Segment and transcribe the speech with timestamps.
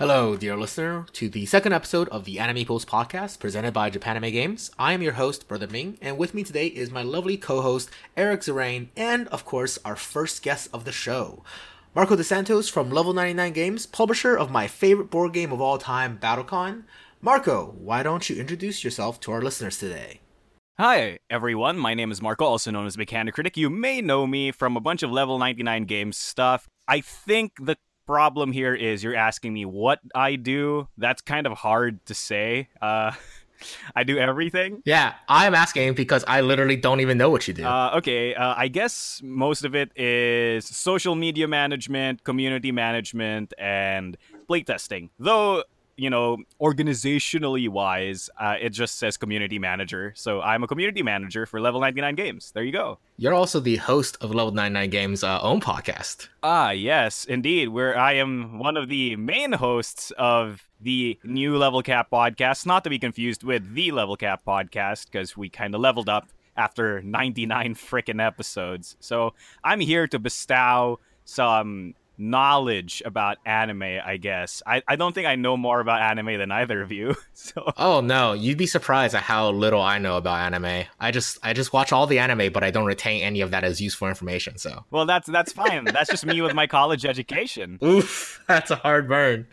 [0.00, 4.32] Hello, dear listener, to the second episode of the Anime Post podcast presented by Japanime
[4.32, 4.70] Games.
[4.78, 7.90] I am your host, Brother Ming, and with me today is my lovely co host,
[8.16, 11.44] Eric Zerain, and of course, our first guest of the show,
[11.94, 16.16] Marco DeSantos from Level 99 Games, publisher of my favorite board game of all time,
[16.18, 16.84] Battlecon.
[17.20, 20.22] Marco, why don't you introduce yourself to our listeners today?
[20.78, 21.76] Hi, everyone.
[21.76, 23.58] My name is Marco, also known as Mechanic Critic.
[23.58, 26.70] You may know me from a bunch of Level 99 Games stuff.
[26.88, 27.76] I think the
[28.10, 30.88] problem here is you're asking me what I do.
[30.98, 32.68] That's kind of hard to say.
[32.82, 33.12] Uh,
[33.94, 34.82] I do everything.
[34.84, 37.64] Yeah, I'm asking because I literally don't even know what you do.
[37.64, 44.16] Uh, okay, uh, I guess most of it is social media management, community management, and
[44.48, 45.10] playtesting.
[45.20, 45.62] Though
[46.00, 50.14] you know, organizationally wise, uh, it just says community manager.
[50.16, 52.52] So I'm a community manager for Level 99 Games.
[52.52, 52.98] There you go.
[53.18, 56.28] You're also the host of Level 99 Games' uh, own podcast.
[56.42, 57.68] Ah, yes, indeed.
[57.68, 62.82] Where I am one of the main hosts of the new Level Cap podcast, not
[62.84, 67.02] to be confused with the Level Cap podcast, because we kind of leveled up after
[67.02, 68.96] 99 freaking episodes.
[69.00, 74.62] So I'm here to bestow some knowledge about anime, I guess.
[74.66, 77.14] I, I don't think I know more about anime than either of you.
[77.32, 80.84] So Oh no, you'd be surprised at how little I know about anime.
[81.00, 83.64] I just I just watch all the anime, but I don't retain any of that
[83.64, 85.84] as useful information, so Well that's that's fine.
[85.86, 87.78] that's just me with my college education.
[87.84, 89.46] Oof, that's a hard burn.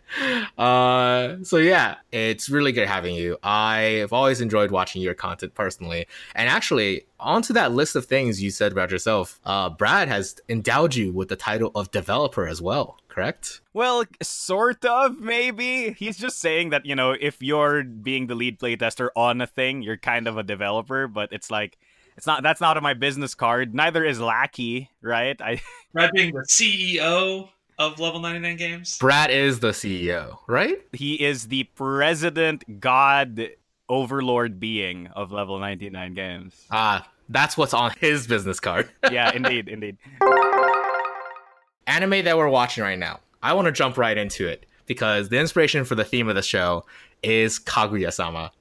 [0.57, 3.37] Uh so yeah, it's really good having you.
[3.41, 6.07] I've always enjoyed watching your content personally.
[6.35, 10.95] And actually, onto that list of things you said about yourself, uh, Brad has endowed
[10.95, 13.61] you with the title of developer as well, correct?
[13.73, 15.93] Well, sort of, maybe.
[15.93, 19.81] He's just saying that, you know, if you're being the lead playtester on a thing,
[19.81, 21.77] you're kind of a developer, but it's like,
[22.15, 23.75] it's not, that's not on my business card.
[23.75, 25.39] Neither is Lackey, right?
[25.41, 25.61] I,
[25.93, 28.97] Brad being the CEO of Level 99 Games.
[28.97, 30.79] Brad is the CEO, right?
[30.93, 33.49] He is the president, god,
[33.89, 36.65] overlord being of Level 99 Games.
[36.71, 38.89] Ah, that's what's on his business card.
[39.11, 39.97] yeah, indeed, indeed.
[41.85, 43.19] Anime that we're watching right now.
[43.41, 46.41] I want to jump right into it because the inspiration for the theme of the
[46.41, 46.85] show
[47.23, 48.51] is Kaguya sama.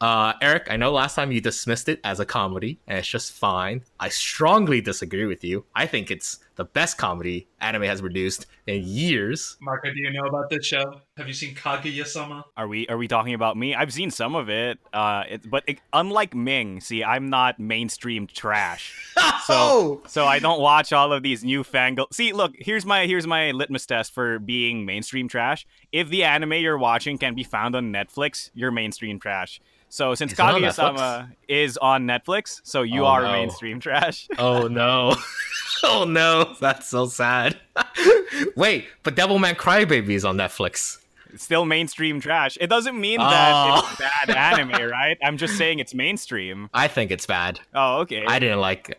[0.00, 3.32] Uh, Eric, I know last time you dismissed it as a comedy, and it's just
[3.32, 3.82] fine.
[3.98, 5.66] I strongly disagree with you.
[5.74, 9.56] I think it's the best comedy anime has produced in years.
[9.62, 11.00] Marco, do you know about this show?
[11.16, 12.44] Have you seen Kaguya-sama?
[12.54, 13.74] Are we are we talking about me?
[13.74, 14.78] I've seen some of it.
[14.92, 19.14] Uh, it, but it, unlike Ming, see, I'm not mainstream trash.
[19.46, 22.14] So so I don't watch all of these newfangled.
[22.14, 25.66] See, look, here's my here's my litmus test for being mainstream trash.
[25.90, 29.60] If the anime you're watching can be found on Netflix, you're mainstream trash.
[29.88, 33.32] So since Kaguya-sama is on Netflix, so you Oh, are no.
[33.32, 34.28] mainstream trash.
[34.38, 35.16] oh no.
[35.84, 37.58] oh no, that's so sad.
[38.56, 40.98] Wait, but Devilman Crybaby is on Netflix.
[41.32, 42.58] It's still mainstream trash.
[42.60, 43.30] It doesn't mean Oh.
[43.30, 45.16] that it's bad anime, right?
[45.22, 46.68] I'm just saying it's mainstream.
[46.74, 47.60] I think it's bad.
[47.72, 48.24] Oh, okay.
[48.26, 48.98] I didn't like.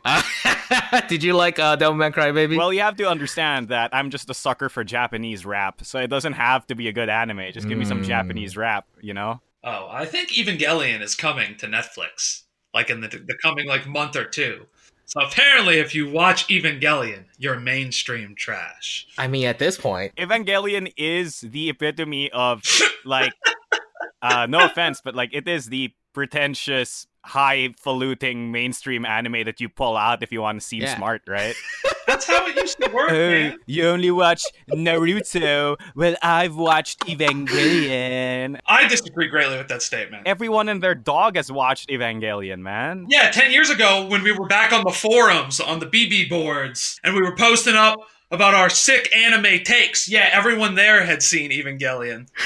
[1.09, 2.57] Did you like uh, Devilman Crybaby?
[2.57, 6.07] Well, you have to understand that I'm just a sucker for Japanese rap, so it
[6.07, 7.51] doesn't have to be a good anime.
[7.51, 8.05] Just give me some Mm.
[8.07, 9.41] Japanese rap, you know?
[9.63, 14.15] Oh, I think Evangelion is coming to Netflix, like in the, the coming like month
[14.15, 14.67] or two.
[15.05, 19.07] So apparently, if you watch Evangelion, you're mainstream trash.
[19.17, 22.63] I mean, at this point, Evangelion is the epitome of
[23.03, 23.33] like
[24.21, 29.95] uh no offense, but like it is the pretentious highfalutin mainstream anime that you pull
[29.95, 30.95] out if you want to seem Yeah.
[30.95, 31.55] smart, right?
[32.07, 35.77] That's how it used to work, oh, you only watch Naruto.
[35.95, 38.59] Well, I've watched Evangelion.
[38.65, 40.27] I disagree greatly with that statement.
[40.27, 43.05] Everyone and their dog has watched Evangelion, man.
[43.09, 46.99] Yeah, 10 years ago when we were back on the forums, on the BB boards,
[47.03, 47.99] and we were posting up
[48.29, 52.27] about our sick anime takes, yeah, everyone there had seen Evangelion.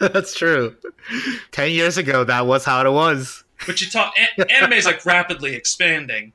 [0.12, 0.76] that's true.
[1.52, 3.44] Ten years ago, that was how it was.
[3.66, 6.32] But you talk, a- anime is like rapidly expanding,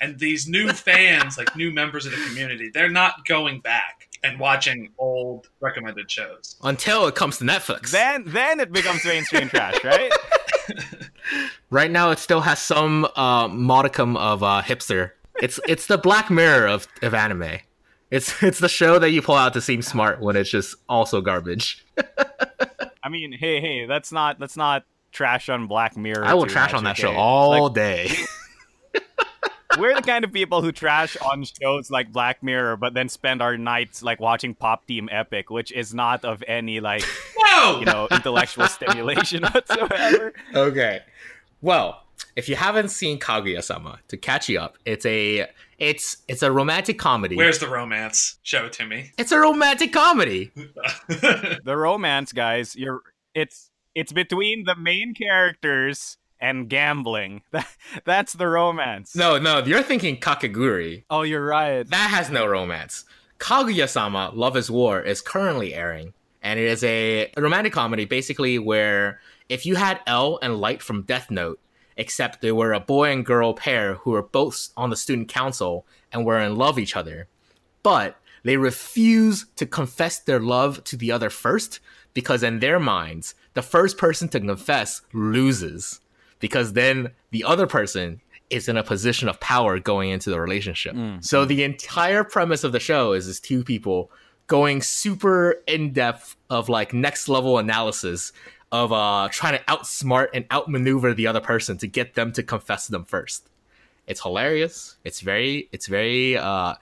[0.00, 4.40] and these new fans, like new members of the community, they're not going back and
[4.40, 6.56] watching old recommended shows.
[6.64, 7.90] Until it comes to Netflix.
[7.90, 10.12] Then then it becomes mainstream trash, right?
[11.70, 15.12] right now, it still has some uh, modicum of uh, hipster.
[15.40, 17.58] It's it's the Black Mirror of, of anime.
[18.10, 21.20] It's it's the show that you pull out to seem smart when it's just also
[21.20, 21.84] garbage.
[23.04, 26.24] I mean, hey, hey, that's not that's not trash on Black Mirror.
[26.24, 27.02] I will trash much, on that okay?
[27.02, 28.10] show all Like, day.
[29.78, 33.42] we're the kind of people who trash on shows like Black Mirror, but then spend
[33.42, 37.02] our nights like watching Pop Team Epic, which is not of any like
[37.38, 37.78] No!
[37.80, 40.32] you know intellectual stimulation whatsoever.
[40.54, 41.00] okay.
[41.60, 42.03] Well,
[42.36, 45.46] if you haven't seen Kaguya-sama, to catch you up, it's a
[45.78, 47.36] it's it's a romantic comedy.
[47.36, 48.38] Where's the romance?
[48.42, 49.12] Show it to me.
[49.18, 50.50] it's a romantic comedy.
[51.08, 53.02] The romance, guys, you're
[53.34, 57.42] it's it's between the main characters and gambling.
[57.52, 57.68] That,
[58.04, 59.14] that's the romance.
[59.14, 61.04] No, no, you're thinking Kakegurui.
[61.10, 61.88] Oh, you're right.
[61.88, 63.04] That has no romance.
[63.38, 69.20] Kaguya-sama, Love is War, is currently airing, and it is a romantic comedy basically where
[69.48, 71.60] if you had L and Light from Death Note,
[71.96, 75.86] except they were a boy and girl pair who were both on the student council
[76.12, 77.28] and were in love each other,
[77.82, 81.80] but they refuse to confess their love to the other first
[82.12, 86.00] because in their minds, the first person to confess loses
[86.40, 88.20] because then the other person
[88.50, 90.94] is in a position of power going into the relationship.
[90.94, 91.48] Mm, so mm.
[91.48, 94.10] the entire premise of the show is these two people
[94.46, 98.32] going super in depth of like next level analysis
[98.74, 102.86] of uh trying to outsmart and outmaneuver the other person to get them to confess
[102.86, 103.48] to them first.
[104.08, 104.96] It's hilarious.
[105.04, 106.74] It's very it's very uh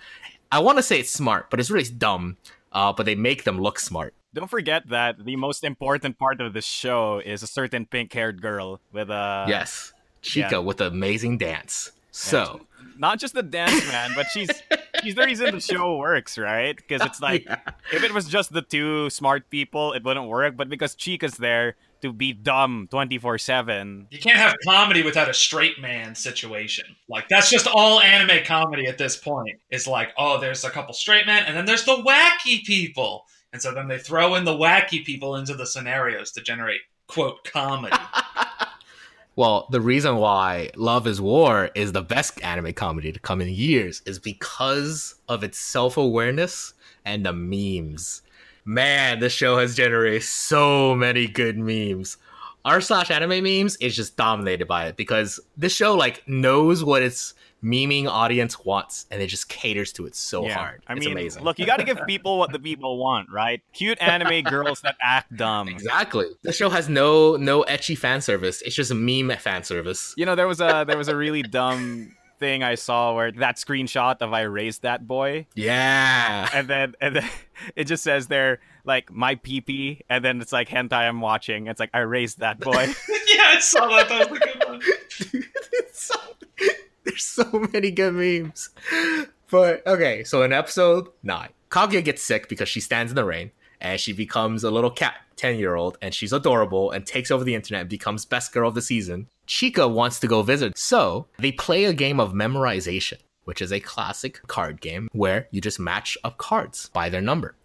[0.51, 2.39] I want to say it's smart, but it's really dumb.
[2.73, 4.15] Uh but they make them look smart.
[4.33, 8.81] Don't forget that the most important part of this show is a certain pink-haired girl
[8.91, 9.93] with a yes.
[10.23, 10.59] Chika yeah.
[10.59, 11.93] with amazing dance.
[12.13, 12.67] So,
[12.99, 14.51] not just the dance man, but she's
[15.03, 16.77] she's the reason the show works, right?
[16.77, 17.59] Because it's like Yeah.
[17.93, 20.57] if it was just the two smart people, it wouldn't work.
[20.57, 25.31] But because Chika's there to be dumb twenty four seven, You can't have comedy without
[25.31, 26.85] a straight man situation.
[27.09, 29.59] Like that's just all anime comedy at this point.
[29.71, 33.25] It's like, oh, there's a couple straight men, and then there's the wacky people,
[33.55, 37.43] and so then they throw in the wacky people into the scenarios to generate quote
[37.45, 37.97] comedy.
[39.43, 43.49] Well, the reason why Love is War is the best anime comedy to come in
[43.49, 46.75] years is because of its self awareness
[47.05, 48.23] and the memes.
[48.65, 52.19] Man, this show has generated so many good memes.
[52.65, 57.03] R slash anime memes is just dominated by it because this show like knows what
[57.03, 60.83] its meming audience wants and it just caters to it so hard.
[60.87, 61.45] I it's mean, amazing.
[61.45, 63.63] look, you got to give people what the people want, right?
[63.73, 65.69] Cute anime girls that act dumb.
[65.69, 66.27] exactly.
[66.43, 68.63] The show has no no ecchi fan service.
[68.63, 70.13] It's just a meme fan service.
[70.17, 73.55] You know, there was a there was a really dumb thing I saw where that
[73.57, 76.49] screenshot of I raised that boy, Yeah.
[76.53, 77.29] and then and then
[77.77, 81.69] it just says there like my pee and then it's like hentai I'm watching.
[81.69, 82.73] It's like I raised that boy.
[83.33, 84.09] yeah, I saw that.
[84.09, 84.81] That was a good one.
[85.73, 86.15] It's so,
[87.05, 88.71] there's so many good memes.
[89.51, 93.51] But okay, so in episode nine, Kaguya gets sick because she stands in the rain
[93.81, 97.45] and she becomes a little cat, 10 year old, and she's adorable and takes over
[97.45, 99.29] the internet and becomes best girl of the season.
[99.47, 100.79] Chika wants to go visit.
[100.79, 105.61] So they play a game of memorization, which is a classic card game where you
[105.61, 107.57] just match up cards by their number.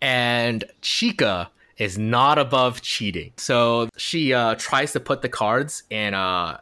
[0.00, 3.32] And Chika is not above cheating.
[3.36, 6.60] So she uh, tries to put the cards in uh,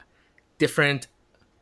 [0.59, 1.09] different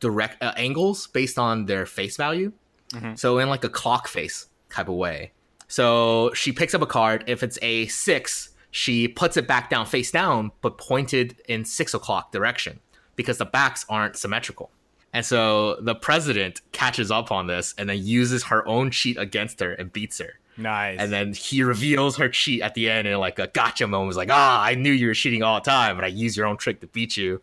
[0.01, 2.51] direct uh, angles based on their face value.
[2.91, 3.17] Mhm.
[3.17, 5.31] So in like a clock face type of way.
[5.69, 7.23] So she picks up a card.
[7.27, 11.93] If it's a six, she puts it back down face down, but pointed in six
[11.93, 12.81] o'clock direction
[13.15, 14.69] because the backs aren't symmetrical.
[15.13, 19.59] And so the president catches up on this and then uses her own cheat against
[19.61, 20.39] her and beats her.
[20.57, 20.97] nice.
[20.99, 24.09] And then he reveals her cheat at the end in like a gotcha moment.
[24.09, 26.45] It's like, ah, I knew you were cheating all the time, but I used your
[26.45, 27.41] own trick to beat you.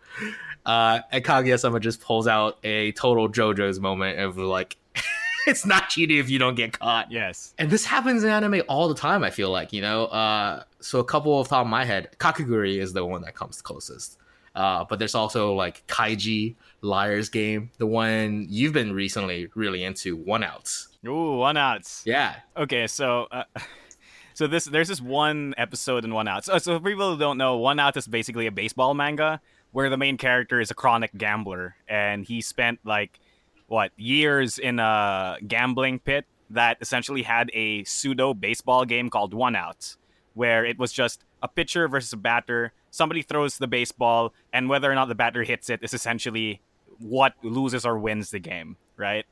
[0.68, 4.76] Uh, and Kaguya-sama just pulls out a total JoJo's moment of like,
[5.46, 7.10] it's not cheating if you don't get caught.
[7.10, 7.54] yes.
[7.56, 10.04] And this happens in anime all the time, I feel like, you know?
[10.04, 13.62] Uh, so a couple the top of my head, Kakegurui is the one that comes
[13.62, 14.18] closest.
[14.54, 20.16] Uh, but there's also like Kaiji, Liar's Game, the one you've been recently really into,
[20.16, 20.88] One Outs.
[21.06, 22.02] Ooh, one outs.
[22.04, 22.34] Yeah.
[22.56, 23.44] Okay, so uh,
[24.34, 26.44] so this there's this one episode in One Out.
[26.44, 29.40] So, so for people who don't know, One Out is basically a baseball manga
[29.72, 33.20] where the main character is a chronic gambler and he spent like
[33.66, 39.54] what years in a gambling pit that essentially had a pseudo baseball game called One
[39.54, 39.96] Out,
[40.34, 42.72] where it was just a pitcher versus a batter.
[42.90, 46.60] Somebody throws the baseball, and whether or not the batter hits it is essentially
[46.98, 49.26] what loses or wins the game, right?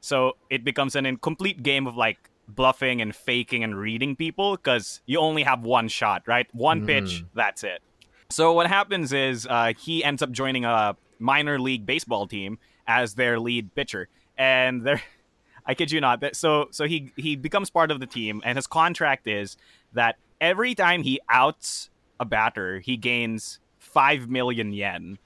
[0.00, 5.00] So it becomes an incomplete game of like bluffing and faking and reading people because
[5.06, 6.48] you only have one shot, right?
[6.52, 7.26] One pitch, mm.
[7.34, 7.82] that's it.
[8.32, 13.14] So what happens is uh, he ends up joining a minor league baseball team as
[13.14, 14.08] their lead pitcher,
[14.38, 15.02] and they're.
[15.64, 16.24] I kid you not.
[16.34, 19.56] So so he he becomes part of the team, and his contract is
[19.92, 25.18] that every time he outs a batter, he gains five million yen,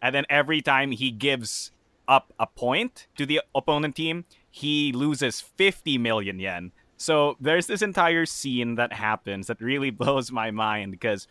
[0.00, 1.72] and then every time he gives
[2.08, 6.72] up a point to the opponent team, he loses 50 million yen.
[6.96, 11.26] So there's this entire scene that happens that really blows my mind because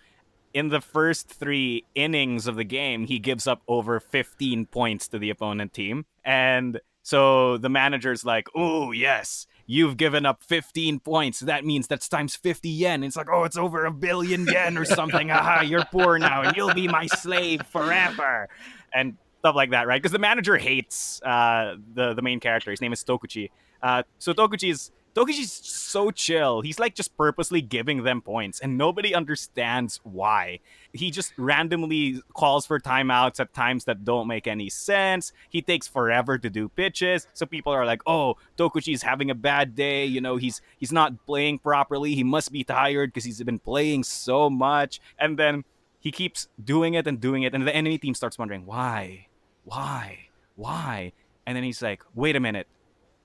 [0.53, 5.19] in the first three innings of the game, he gives up over 15 points to
[5.19, 6.05] the opponent team.
[6.23, 11.39] And so the manager's like, oh, yes, you've given up 15 points.
[11.39, 13.03] That means that's times 50 yen.
[13.03, 15.31] It's like, oh, it's over a billion yen or something.
[15.31, 18.49] Aha, you're poor now and you'll be my slave forever.
[18.93, 20.01] And stuff like that, right?
[20.01, 22.69] Because the manager hates uh, the, the main character.
[22.71, 23.49] His name is Tokuchi.
[23.81, 26.61] Uh, so Tokuchi is Tokuchi's so chill.
[26.61, 30.59] He's like just purposely giving them points, and nobody understands why.
[30.93, 35.33] He just randomly calls for timeouts at times that don't make any sense.
[35.49, 39.75] He takes forever to do pitches, so people are like, "Oh, Tokuchi's having a bad
[39.75, 40.05] day.
[40.05, 42.15] You know, he's he's not playing properly.
[42.15, 45.65] He must be tired because he's been playing so much." And then
[45.99, 49.27] he keeps doing it and doing it, and the enemy team starts wondering why,
[49.65, 51.11] why, why,
[51.45, 52.67] and then he's like, "Wait a minute."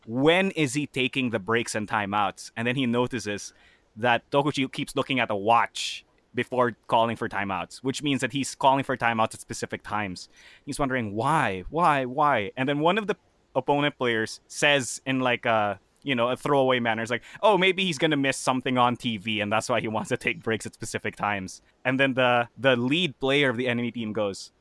[0.06, 2.50] When is he taking the breaks and timeouts?
[2.56, 3.52] And then he notices
[3.96, 8.54] that Tokuchi keeps looking at a watch before calling for timeouts, which means that he's
[8.54, 10.28] calling for timeouts at specific times.
[10.64, 12.52] He's wondering why, why, why.
[12.56, 13.16] And then one of the
[13.54, 17.84] opponent players says in like a you know a throwaway manner, it's like, oh, maybe
[17.84, 20.74] he's gonna miss something on TV, and that's why he wants to take breaks at
[20.74, 21.62] specific times.
[21.84, 24.52] And then the the lead player of the enemy team goes,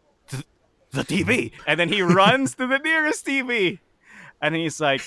[0.91, 3.79] the TV, and then he runs to the nearest TV,
[4.41, 5.01] and he's like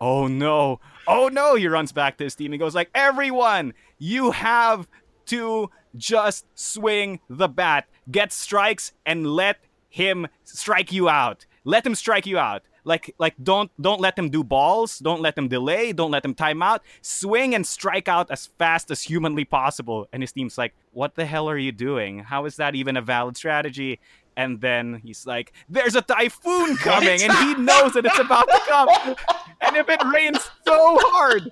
[0.00, 2.52] oh no, oh no, he runs back to his team.
[2.52, 4.88] He goes like, everyone, you have
[5.26, 11.46] to just swing the bat, get strikes, and let him strike you out.
[11.64, 12.62] Let him strike you out.
[12.84, 14.98] Like, like don't don't let them do balls.
[14.98, 15.92] Don't let them delay.
[15.92, 16.82] Don't let them time out.
[17.02, 20.08] Swing and strike out as fast as humanly possible.
[20.12, 22.20] And his team's like, what the hell are you doing?
[22.20, 24.00] How is that even a valid strategy?
[24.38, 28.60] and then he's like, "There's a typhoon coming," and he knows that it's about to
[28.68, 29.16] come.
[29.60, 31.50] and if it rains so hard,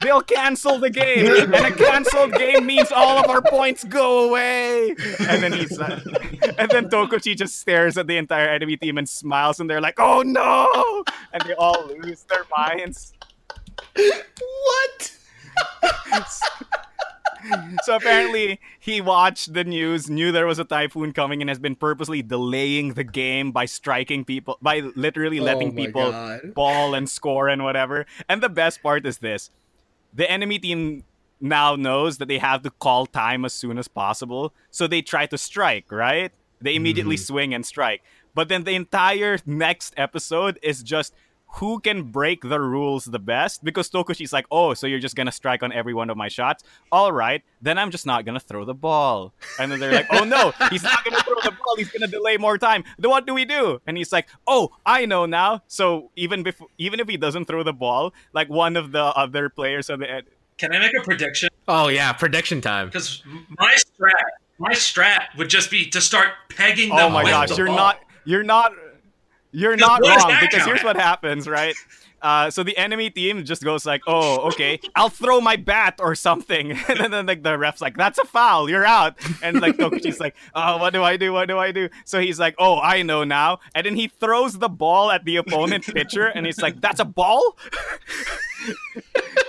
[0.00, 4.94] they'll cancel the game, and a canceled game means all of our points go away.
[5.28, 6.02] And then he's like,
[6.58, 9.98] and then Tokuchi just stares at the entire enemy team and smiles, and they're like,
[9.98, 13.12] "Oh no!" And they all lose their minds.
[13.94, 15.12] What?
[17.82, 21.76] so apparently he watched the news, knew there was a typhoon coming, and has been
[21.76, 26.54] purposely delaying the game by striking people, by literally letting oh people God.
[26.54, 28.06] ball and score and whatever.
[28.28, 29.50] And the best part is this:
[30.12, 31.04] the enemy team
[31.40, 35.26] now knows that they have to call time as soon as possible, so they try
[35.26, 35.90] to strike.
[35.90, 36.32] Right?
[36.60, 37.26] They immediately mm.
[37.26, 38.02] swing and strike.
[38.34, 41.14] But then the entire next episode is just
[41.56, 45.32] who can break the rules the best because Tokuchi's like, oh, so you're just gonna
[45.32, 46.62] strike on every one of my shots.
[46.92, 49.32] All right, then I'm just not gonna throw the ball.
[49.58, 51.76] And then they're like, oh no, he's not gonna throw the ball.
[51.76, 52.84] He's gonna delay more time.
[52.98, 53.80] Then what do we do?
[53.86, 55.62] And he's like, oh, I know now.
[55.66, 59.48] So even before, even if he doesn't throw the ball, like one of the other
[59.48, 60.10] players of the.
[60.10, 60.26] end.
[60.58, 61.48] Can I make a prediction?
[61.68, 62.88] Oh yeah, prediction time.
[62.88, 63.22] Because
[63.58, 64.12] my strat,
[64.58, 67.06] my strat would just be to start pegging oh them.
[67.06, 67.76] Oh my gosh, you're ball.
[67.76, 68.72] not, you're not
[69.56, 71.74] you're not wrong because here's what happens, right?
[72.20, 76.14] Uh, so the enemy team just goes like, "Oh, okay, I'll throw my bat or
[76.14, 80.20] something," and then like the ref's like, "That's a foul, you're out." And like Tokuchi's
[80.20, 81.32] like, "Oh, what do I do?
[81.32, 84.58] What do I do?" So he's like, "Oh, I know now," and then he throws
[84.58, 87.56] the ball at the opponent pitcher, and he's like, "That's a ball."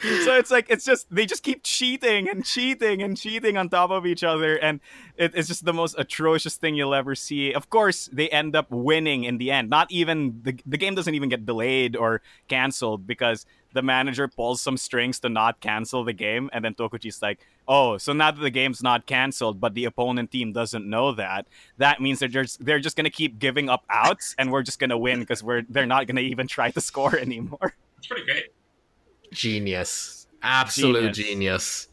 [0.00, 3.90] so it's like it's just they just keep cheating and cheating and cheating on top
[3.90, 4.56] of each other.
[4.56, 4.80] And
[5.16, 7.52] it, it's just the most atrocious thing you'll ever see.
[7.52, 9.70] Of course they end up winning in the end.
[9.70, 14.60] Not even the, the game doesn't even get delayed or canceled because the manager pulls
[14.60, 16.50] some strings to not cancel the game.
[16.52, 20.30] And then tokuchi's like oh so now that the game's not canceled but the opponent
[20.30, 21.46] team doesn't know that
[21.78, 24.98] that means they're just they're just gonna keep giving up outs and we're just gonna
[24.98, 27.74] win because we're they're not gonna even try to score anymore.
[27.98, 28.55] It's pretty great
[29.36, 30.26] Genius.
[30.42, 31.16] Absolute genius.
[31.16, 31.88] genius.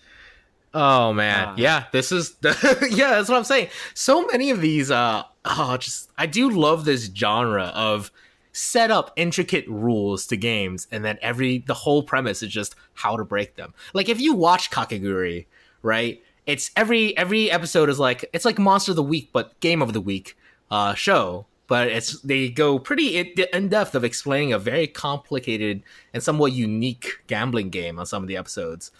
[0.74, 1.50] Oh man.
[1.50, 3.68] Uh, yeah, this is yeah, that's what I'm saying.
[3.94, 8.12] So many of these uh oh just I do love this genre of
[8.54, 13.18] set up intricate rules to games and then every the whole premise is just how
[13.18, 13.74] to break them.
[13.94, 15.46] Like if you watch Kakegurui,
[15.82, 16.24] right?
[16.46, 19.94] It's every every episode is like it's like Monster of the Week but Game of
[19.94, 20.38] the Week
[20.72, 26.22] uh show but it's they go pretty in depth of explaining a very complicated and
[26.22, 28.91] somewhat unique gambling game on some of the episodes,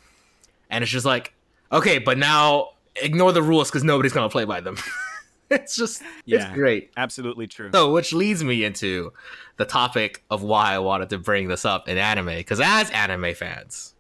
[0.70, 1.34] and it's just like,
[1.72, 2.70] okay, but now
[3.02, 4.78] ignore the rules because nobody's gonna play by them.
[5.50, 7.70] it's just yeah, it's great, absolutely true.
[7.74, 9.12] So, which leads me into
[9.58, 13.34] the topic of why I wanted to bring this up in anime, because as anime
[13.36, 13.94] fans,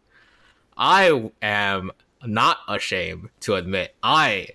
[0.77, 1.91] I am
[2.25, 4.50] not ashamed to admit I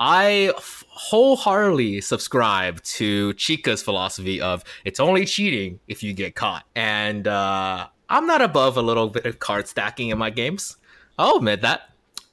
[0.00, 6.64] I wholeheartedly subscribe to Chika's philosophy of it's only cheating if you get caught.
[6.74, 10.78] And uh, I'm not above a little bit of card stacking in my games.
[11.18, 11.90] I'll admit that.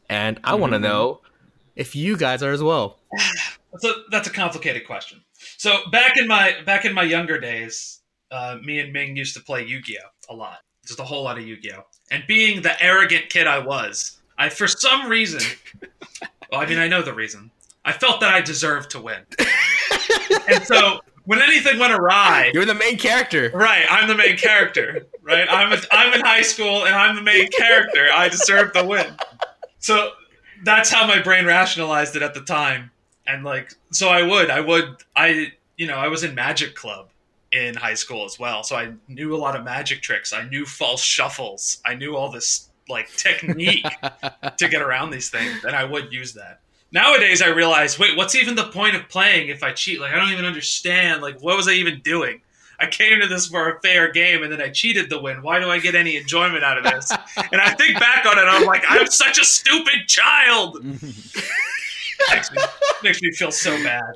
[0.09, 0.61] And I mm-hmm.
[0.61, 1.19] want to know
[1.75, 2.99] if you guys are as well.
[3.79, 5.21] So that's a complicated question.
[5.57, 7.99] So back in my back in my younger days,
[8.31, 11.45] uh, me and Ming used to play Yu-Gi-Oh a lot, just a whole lot of
[11.45, 11.83] Yu-Gi-Oh.
[12.11, 15.41] And being the arrogant kid I was, I for some reason,
[16.51, 17.51] well, I mean I know the reason,
[17.87, 19.21] I felt that I deserved to win.
[20.49, 23.49] and so when anything went awry, You're the main character.
[23.53, 25.07] right, I'm the main character.
[25.21, 28.07] Right, I'm a, I'm in high school and I'm the main character.
[28.13, 29.07] I deserve the win.
[29.79, 30.11] So
[30.63, 32.91] that's how my brain rationalized it at the time.
[33.25, 37.09] And like, so I would, I would, I, you know, I was in Magic Club
[37.51, 38.63] in high school as well.
[38.63, 40.33] So I knew a lot of magic tricks.
[40.33, 41.81] I knew false shuffles.
[41.85, 43.85] I knew all this like technique
[44.57, 46.59] to get around these things, and I would use that.
[46.91, 49.99] Nowadays, I realize, wait, what's even the point of playing if I cheat?
[49.99, 51.21] Like, I don't even understand.
[51.21, 52.41] Like, what was I even doing?
[52.79, 55.41] I came to this for a fair game, and then I cheated the win.
[55.41, 57.11] Why do I get any enjoyment out of this?
[57.51, 60.83] and I think back on it, I'm like, I'm such a stupid child.
[62.31, 62.57] makes, me,
[63.03, 64.13] makes me feel so bad.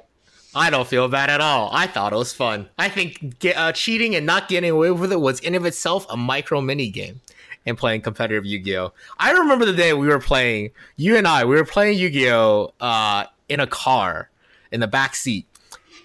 [0.53, 1.69] I don't feel bad at all.
[1.73, 2.69] I thought it was fun.
[2.77, 6.05] I think get, uh, cheating and not getting away with it was in of itself
[6.09, 7.21] a micro mini game
[7.65, 8.93] and playing competitive Yu-Gi-Oh.
[9.19, 10.71] I remember the day we were playing.
[10.95, 14.29] You and I, we were playing Yu-Gi-Oh uh, in a car
[14.71, 15.47] in the back seat,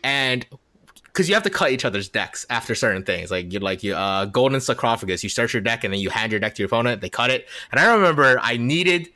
[0.03, 0.47] and
[1.05, 3.95] because you have to cut each other's decks after certain things, like you like you
[3.95, 5.23] uh, golden sarcophagus.
[5.23, 7.01] You start your deck and then you hand your deck to your opponent.
[7.01, 9.09] They cut it, and I remember I needed,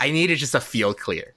[0.00, 1.34] I needed just a field clear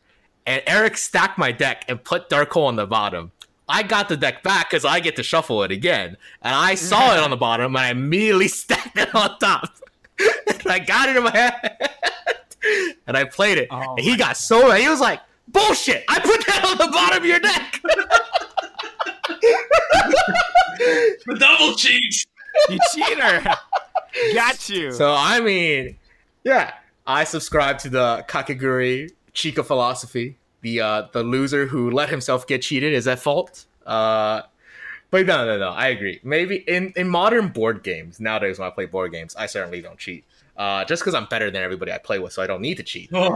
[0.47, 3.31] and Eric stacked my deck and put Dark Hole on the bottom.
[3.69, 7.13] I got the deck back because I get to shuffle it again, and I saw
[7.13, 9.77] it on the bottom, and I immediately stacked it on top.
[10.47, 13.67] and I got it in my hand, and I played it.
[13.71, 14.81] Oh and he my got so mad.
[14.81, 16.03] He was like, "Bullshit!
[16.09, 17.81] I put that on the bottom of your deck."
[21.25, 22.25] The double cheat.
[22.69, 23.43] You cheater!
[24.33, 24.91] Got you.
[24.91, 25.97] so I mean,
[26.43, 26.73] yeah,
[27.05, 30.37] I subscribe to the Kakegurui Chika philosophy.
[30.61, 33.65] The uh, the loser who let himself get cheated is at fault.
[33.85, 34.43] Uh,
[35.11, 35.69] but no, no, no.
[35.69, 36.19] I agree.
[36.23, 39.97] Maybe in, in modern board games nowadays, when I play board games, I certainly don't
[39.97, 40.23] cheat.
[40.55, 42.83] Uh, just because I'm better than everybody I play with, so I don't need to
[42.83, 43.09] cheat.
[43.13, 43.31] Oh,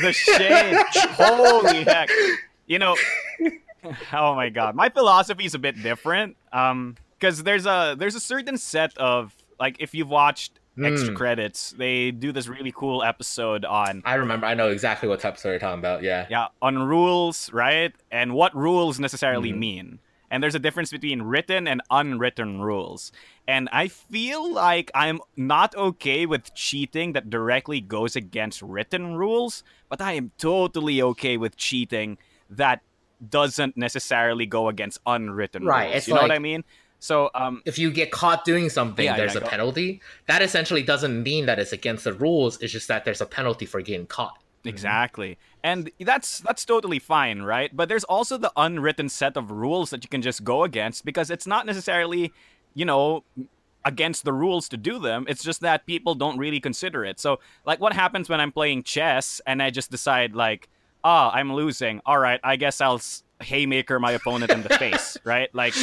[0.00, 0.76] the shade.
[1.10, 2.08] Holy heck.
[2.66, 2.96] You know,
[4.12, 4.74] oh my god.
[4.74, 6.36] My philosophy is a bit different.
[6.52, 11.16] Um, because there's a there's a certain set of like if you've watched extra Mm.
[11.16, 14.46] credits, they do this really cool episode on I remember.
[14.46, 16.02] I know exactly what story you're talking about.
[16.02, 16.26] Yeah.
[16.30, 17.92] yeah, on rules, right?
[18.10, 19.58] And what rules necessarily Mhm.
[19.58, 19.98] mean.
[20.30, 23.12] And there's a difference between written and unwritten rules.
[23.46, 29.62] And I feel like I'm not okay with cheating that directly goes against written rules,
[29.90, 32.16] but I am totally okay with cheating
[32.48, 32.80] that
[33.28, 35.96] doesn't necessarily go against unwritten Right, rules.
[35.96, 36.64] it's you know what I mean?
[37.02, 40.00] So um If you get caught doing something, Yeah, there's yeah, a penalty.
[40.28, 42.60] That essentially doesn't mean that it's against the rules.
[42.62, 44.38] It's just that there's a penalty for getting caught.
[44.64, 45.36] Exactly.
[45.64, 47.70] And that's that's totally fine, right?
[47.76, 51.28] But there's also the unwritten set of rules that you can just go against because
[51.34, 52.32] it's not necessarily,
[52.74, 53.24] you know,
[53.84, 55.26] against the rules to do them.
[55.28, 57.18] It's just that people don't really consider it.
[57.18, 60.68] So, like what happens when I'm playing chess and I just decide like,
[61.02, 62.00] "Ah, I'm losing.
[62.06, 65.50] All right, I guess I'll s- haymaker my opponent in the face," right?
[65.52, 65.74] Like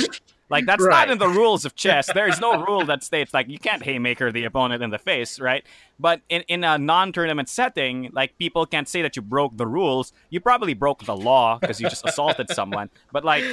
[0.50, 0.92] like that's Right.
[1.08, 2.10] not in the rules of chess.
[2.14, 5.40] There is no rule that states like you can't haymaker the opponent in the face,
[5.40, 5.64] right?
[6.00, 10.12] But in, in a non-tournament setting, like people can't say that you broke the rules.
[10.30, 12.90] You probably broke the law because you just assaulted someone.
[13.12, 13.44] But like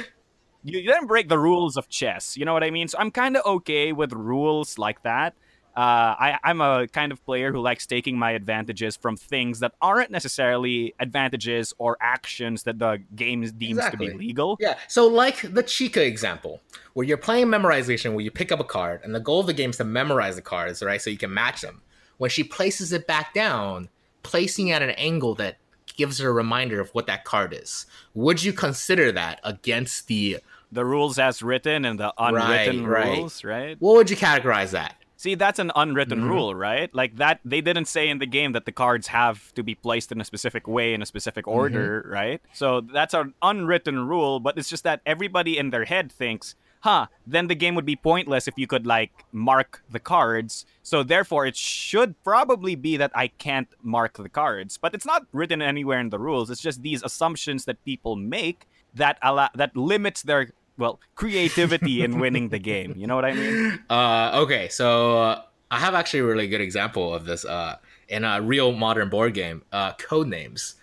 [0.63, 2.35] you didn't break the rules of chess.
[2.35, 2.87] You know what I mean?
[2.87, 5.33] So I'm kind of okay with rules like that.
[5.77, 9.73] Uh, I, I'm a kind of player who likes taking my advantages from things that
[9.79, 14.57] aren't necessarily advantages or actions that the game deems to be legal.
[14.59, 14.77] Yeah.
[14.87, 16.61] So like the Chika example,
[16.93, 19.53] where you're playing memorization, where you pick up a card, and the goal of the
[19.53, 20.99] game is to memorize the cards, right?
[20.99, 21.83] So you can match them.
[22.17, 23.89] When she places it back down,
[24.23, 25.57] placing at an angle that
[25.95, 27.85] gives her a reminder of what that card is.
[28.15, 30.37] Would you consider that against the
[30.71, 33.17] The rules as written and the unwritten Right, right.
[33.19, 33.77] rules, right?
[33.79, 34.95] what would you categorize that?
[35.17, 36.29] See, that's an unwritten Mhm.
[36.29, 36.93] rule, right?
[36.93, 40.11] Like that they didn't say in the game that the cards have to be placed
[40.11, 42.39] in a specific way in a specific order, right?
[42.53, 47.07] So that's an unwritten rule, but it's just that everybody in their head thinks, "Huh,
[47.25, 51.47] then the game would be pointless if you could like mark the cards." So therefore
[51.47, 54.77] it should probably be that I can't mark the cards.
[54.77, 56.51] But it's not written anywhere in the rules.
[56.51, 62.19] It's just these assumptions that people make that allow that limits their well, creativity in
[62.19, 62.93] winning the game.
[62.95, 63.79] You know what I mean?
[63.89, 67.77] Uh, okay, so uh, I have actually a really good example of this uh,
[68.09, 70.75] in a real modern board game, uh, Codenames.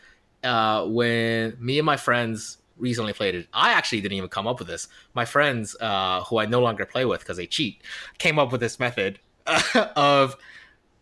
[0.42, 4.58] Uh, when me and my friends recently played it, I actually didn't even come up
[4.58, 4.88] with this.
[5.14, 7.82] My friends, uh, who I no longer play with because they cheat,
[8.18, 9.18] came up with this method
[9.96, 10.36] of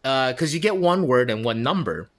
[0.02, 2.10] because you get one word and one number.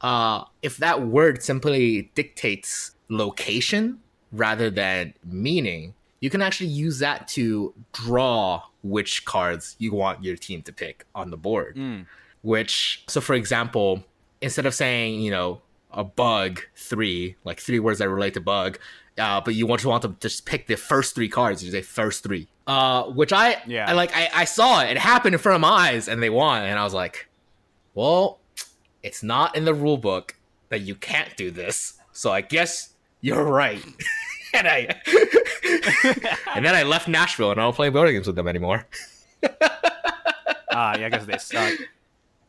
[0.00, 4.00] uh, if that word simply dictates location
[4.32, 10.36] rather than meaning, you can actually use that to draw which cards you want your
[10.36, 11.76] team to pick on the board.
[11.76, 12.06] Mm.
[12.42, 14.04] Which, so for example,
[14.40, 15.60] instead of saying, you know,
[15.92, 18.78] a bug three, like three words that relate to bug,
[19.18, 21.82] uh, but you want to want to just pick the first three cards, you say
[21.82, 22.48] first three.
[22.66, 23.88] Uh, which I, Yeah.
[23.88, 24.90] I like, I, I saw it.
[24.90, 27.28] It happened in front of my eyes, and they won, and I was like,
[27.94, 28.38] well,
[29.02, 30.36] it's not in the rule book
[30.68, 31.94] that you can't do this.
[32.12, 33.84] So I guess you're right.
[34.54, 35.00] and I
[36.54, 38.86] and then I left Nashville and I don't play board games with them anymore.
[40.78, 41.72] Ah, yeah, because they suck.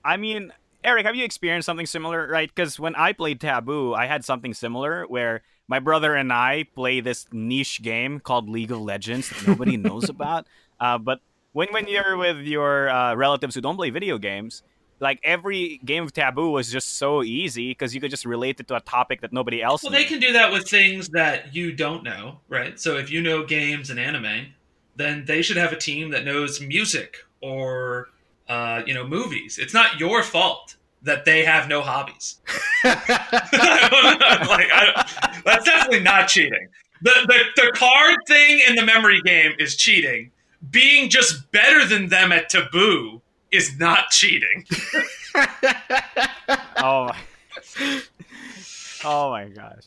[0.04, 0.52] I mean,
[0.84, 2.54] Eric, have you experienced something similar, right?
[2.54, 7.00] Because when I played Taboo, I had something similar where my brother and I play
[7.00, 10.46] this niche game called League of Legends that nobody knows about.
[10.78, 11.22] Uh, but
[11.54, 14.62] when when you're with your uh, relatives who don't play video games,
[15.00, 18.68] like every game of Taboo was just so easy because you could just relate it
[18.68, 19.84] to a topic that nobody else.
[19.84, 20.00] Well, knew.
[20.00, 22.80] they can do that with things that you don't know, right?
[22.80, 24.48] So if you know games and anime,
[24.96, 28.10] then they should have a team that knows music or
[28.50, 29.58] uh, you know movies.
[29.60, 32.40] It's not your fault that they have no hobbies.
[32.84, 36.68] like, I, that's definitely not cheating.
[37.04, 40.32] The, the the card thing in the memory game is cheating.
[40.72, 44.66] Being just better than them at taboo is not cheating.
[46.78, 47.18] oh my,
[49.06, 49.84] oh my gosh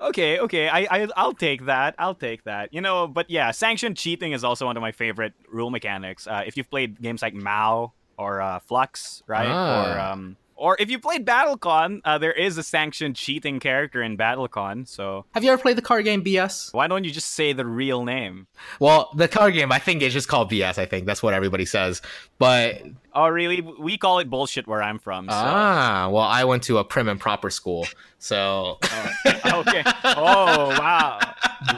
[0.00, 3.96] okay okay I, I i'll take that i'll take that you know but yeah sanctioned
[3.96, 7.34] cheating is also one of my favorite rule mechanics uh, if you've played games like
[7.34, 9.94] mao or uh, Fluxx right Ah.
[9.94, 14.16] or um or if you played battlecon uh, there is a sanctioned cheating character in
[14.18, 16.72] battlecon so Have you ever played the card game BS?
[16.74, 18.46] why don't you just say the real name
[18.80, 20.78] Well, the card game I think is just called BS.
[20.78, 22.02] I think that's what everybody says.
[22.38, 22.82] But
[23.14, 26.78] oh really we call it bullshit where i'm from so ah, well, I went to
[26.78, 27.86] a prim and proper school,
[28.18, 28.78] so
[29.46, 31.18] okay oh wow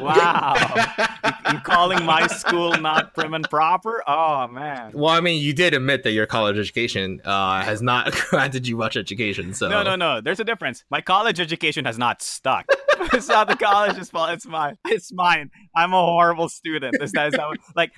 [0.01, 5.43] wow you, you calling my school not prim and proper oh man well, I mean,
[5.43, 9.53] you did admit that your college education uh, has not granted you much education.
[9.53, 10.21] So No, no, no.
[10.21, 10.85] There's a difference.
[10.91, 12.67] My college education has not stuck.
[13.13, 14.31] it's not the college's fault.
[14.31, 14.79] It's mine.
[14.87, 15.51] It's mine.
[15.75, 16.97] I'm a horrible student.
[17.01, 17.93] Is that, is that what- like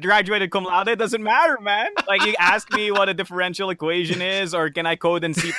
[0.00, 0.88] graduated cum laude?
[0.88, 1.88] It doesn't matter, man.
[2.06, 5.52] Like you ask me what a differential equation is, or can I code in C++?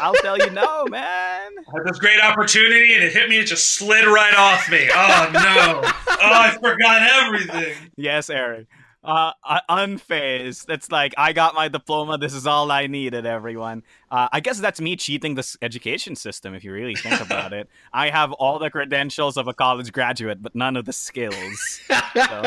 [0.00, 1.52] I'll tell you no, man.
[1.58, 3.38] I had this great opportunity and it hit me.
[3.38, 4.88] It just slid right off me.
[4.92, 5.82] Oh no!
[5.84, 7.90] Oh, I forgot everything.
[7.96, 8.66] Yes, Eric.
[9.04, 10.70] Uh, uh, unfazed.
[10.70, 12.16] It's like I got my diploma.
[12.16, 13.26] This is all I needed.
[13.26, 13.82] Everyone.
[14.10, 16.54] Uh, I guess that's me cheating this education system.
[16.54, 20.42] If you really think about it, I have all the credentials of a college graduate,
[20.42, 21.80] but none of the skills.
[22.14, 22.42] So,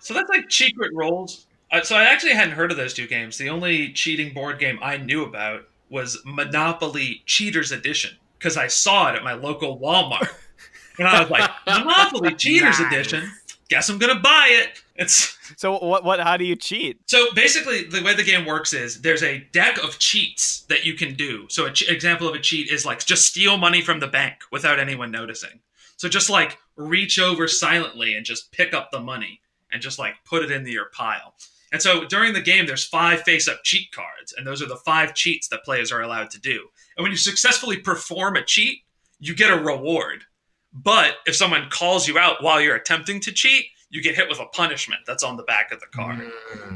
[0.00, 1.46] So that's like secret rolls.
[1.70, 3.38] Uh, so I actually hadn't heard of those two games.
[3.38, 9.10] The only cheating board game I knew about was Monopoly Cheaters Edition because I saw
[9.10, 10.28] it at my local Walmart,
[10.98, 12.92] and I was like, Monopoly Cheaters Nice.
[12.92, 13.30] Edition.
[13.68, 14.82] Guess I'm gonna buy it.
[14.94, 16.04] It's so what?
[16.04, 16.20] What?
[16.20, 17.00] How do you cheat?
[17.06, 20.94] So basically, the way the game works is there's a deck of cheats that you
[20.94, 21.46] can do.
[21.48, 24.36] So an ch- example of a cheat is like just steal money from the bank
[24.52, 25.60] without anyone noticing.
[25.96, 29.40] So just like reach over silently and just pick up the money
[29.72, 31.34] and just like put it into your pile.
[31.72, 35.14] And so during the game, there's five face-up cheat cards, and those are the five
[35.14, 36.68] cheats that players are allowed to do.
[36.96, 38.82] And when you successfully perform a cheat,
[39.18, 40.24] you get a reward.
[40.72, 44.38] But if someone calls you out while you're attempting to cheat, you get hit with
[44.40, 46.20] a punishment that's on the back of the card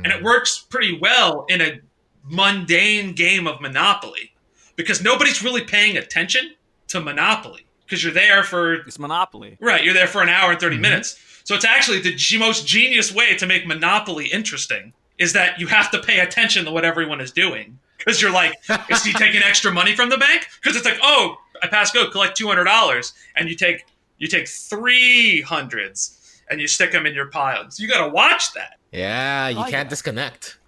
[0.05, 1.81] and it works pretty well in a
[2.25, 4.33] mundane game of Monopoly
[4.77, 6.55] because nobody's really paying attention
[6.89, 9.57] to Monopoly because you're there for It's Monopoly.
[9.61, 10.81] right, you're there for an hour and 30 Mhm.
[10.81, 11.19] minutes.
[11.45, 15.67] So it's actually the g- most genius way to make Monopoly interesting is that you
[15.67, 18.55] have to pay attention to what everyone is doing because you're like,
[18.89, 20.47] is he taking extra money from the bank?
[20.63, 23.85] Because it's like, oh, I pass go, collect two hundred dollars, and you take
[24.19, 26.17] you take three hundreds
[26.51, 27.71] and you stick them in your pile.
[27.71, 28.79] So you got to watch that.
[28.93, 29.85] yeah, you Oh, can't yeah.
[29.85, 30.59] disconnect.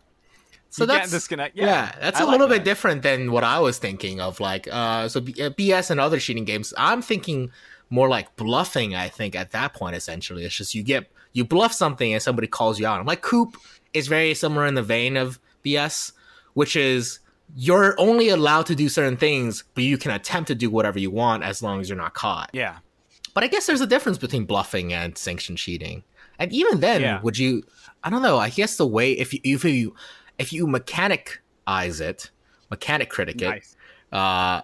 [0.70, 1.56] So you that's can't disconnect.
[1.56, 2.58] Yeah, Yeah, that's I a like little that.
[2.58, 4.38] bit different than what I was thinking of.
[4.40, 6.72] Like, uh, so B- uh, BS and other cheating games.
[6.78, 7.50] I'm thinking
[7.92, 8.94] more like bluffing.
[8.94, 12.46] I think at that point, essentially, it's just you get you bluff something and somebody
[12.48, 12.98] calls you out.
[12.98, 13.52] I'm like, Coup
[13.94, 16.12] is very similar in the vein of BS,
[16.55, 17.20] which is
[17.55, 21.11] you're only allowed to do certain things, but you can attempt to do whatever you
[21.11, 22.50] want as long as you're not caught.
[22.55, 22.78] Yeah.
[23.35, 26.02] But I guess there's a difference between bluffing and sanctioned cheating.
[26.38, 27.20] And even then, Yeah.
[27.20, 27.62] would you?
[28.02, 28.38] I don't know.
[28.38, 29.94] I guess the way if you if you
[30.38, 32.31] if you mechanicize it,
[32.70, 33.76] mechanic critic it, Nice.
[34.12, 34.62] uh,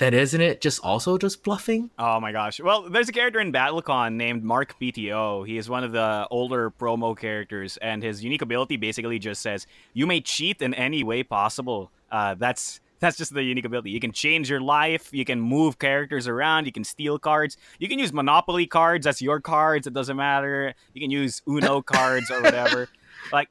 [0.00, 1.90] then isn't it just also just bluffing?
[1.98, 2.58] Oh my gosh.
[2.60, 5.46] Well, there's a character in BattleCon named Mark PTO.
[5.46, 9.66] He is one of the older promo characters, and his unique ability basically just says,
[9.92, 11.92] You may cheat in any way possible.
[12.10, 13.90] Uh, that's That's just the unique ability.
[13.90, 15.08] You can change your life.
[15.12, 16.66] You can move characters around.
[16.66, 17.56] You can steal cards.
[17.78, 19.04] You can use Monopoly cards.
[19.04, 19.86] That's your cards.
[19.86, 20.74] It doesn't matter.
[20.92, 22.88] You can use Uno cards or whatever.
[23.32, 23.48] Like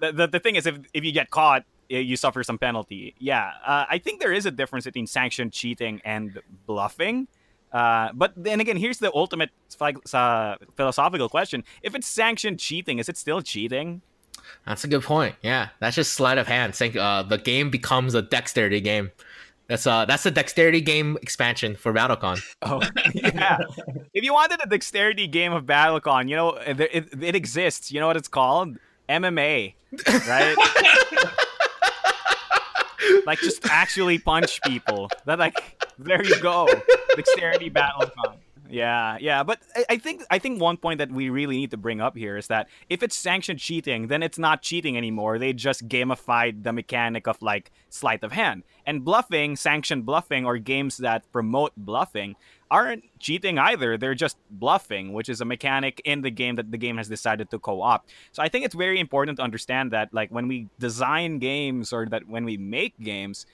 [0.00, 1.62] the, the, the thing is, if if you get caught,
[2.00, 3.14] you suffer some penalty.
[3.18, 7.28] Yeah, uh, I think there is a difference between sanctioned cheating and bluffing.
[7.72, 9.50] Uh, but then again, here's the ultimate
[9.80, 14.02] uh, philosophical question: If it's sanctioned cheating, is it still cheating?
[14.66, 15.36] That's a good point.
[15.42, 16.80] Yeah, that's just sleight of hand.
[16.80, 19.10] Uh, the game becomes a dexterity game.
[19.68, 22.42] That's uh that's a dexterity game expansion for BattleCon.
[22.62, 22.82] Oh
[23.14, 23.58] yeah.
[24.12, 27.90] if you wanted a dexterity game of BattleCon, you know it, it, it exists.
[27.90, 28.76] You know what it's called?
[29.08, 29.74] MMA,
[30.28, 30.56] right?
[33.26, 35.10] like just actually punch people.
[35.26, 36.68] That like there you go.
[37.16, 38.36] Dexterity BattleCon.
[38.72, 41.76] Yeah, yeah, but I, I, think I think one point that we really need to
[41.76, 45.38] bring up here is that if it's sanctioned cheating, then it's not cheating anymore.
[45.38, 50.56] They just gamified the mechanic of like sleight of hand and bluffing, sanctioned bluffing, or
[50.56, 52.34] games that promote bluffing
[52.72, 53.98] aren't cheating either.
[53.98, 57.50] They're just bluffing, which is a mechanic in the game that the game has decided
[57.50, 58.10] to co-opt.
[58.32, 62.06] So I think it's very important to understand that like when we design games or
[62.06, 63.44] that when we make games,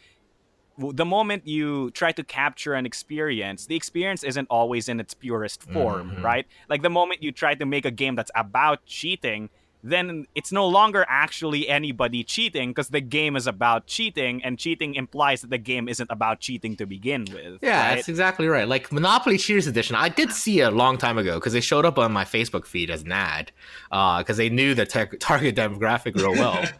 [0.78, 5.64] the moment you try to capture an experience, the experience isn't always in its purest
[5.64, 6.24] form, mm-hmm.
[6.24, 6.46] right?
[6.68, 9.50] Like the moment you try to make a game that's about cheating,
[9.88, 14.94] then it's no longer actually anybody cheating because the game is about cheating, and cheating
[14.94, 17.58] implies that the game isn't about cheating to begin with.
[17.62, 17.94] Yeah, right?
[17.96, 18.68] that's exactly right.
[18.68, 21.98] Like Monopoly Cheaters Edition, I did see a long time ago because they showed up
[21.98, 23.52] on my Facebook feed as an ad
[23.88, 26.64] because uh, they knew the tar- target demographic real well.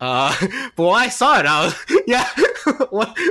[0.00, 0.34] Uh,
[0.76, 1.74] but when I saw it, I was
[2.06, 2.26] yeah.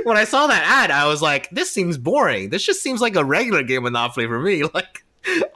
[0.04, 2.50] when I saw that ad, I was like, "This seems boring.
[2.50, 5.02] This just seems like a regular game Monopoly for me." Like,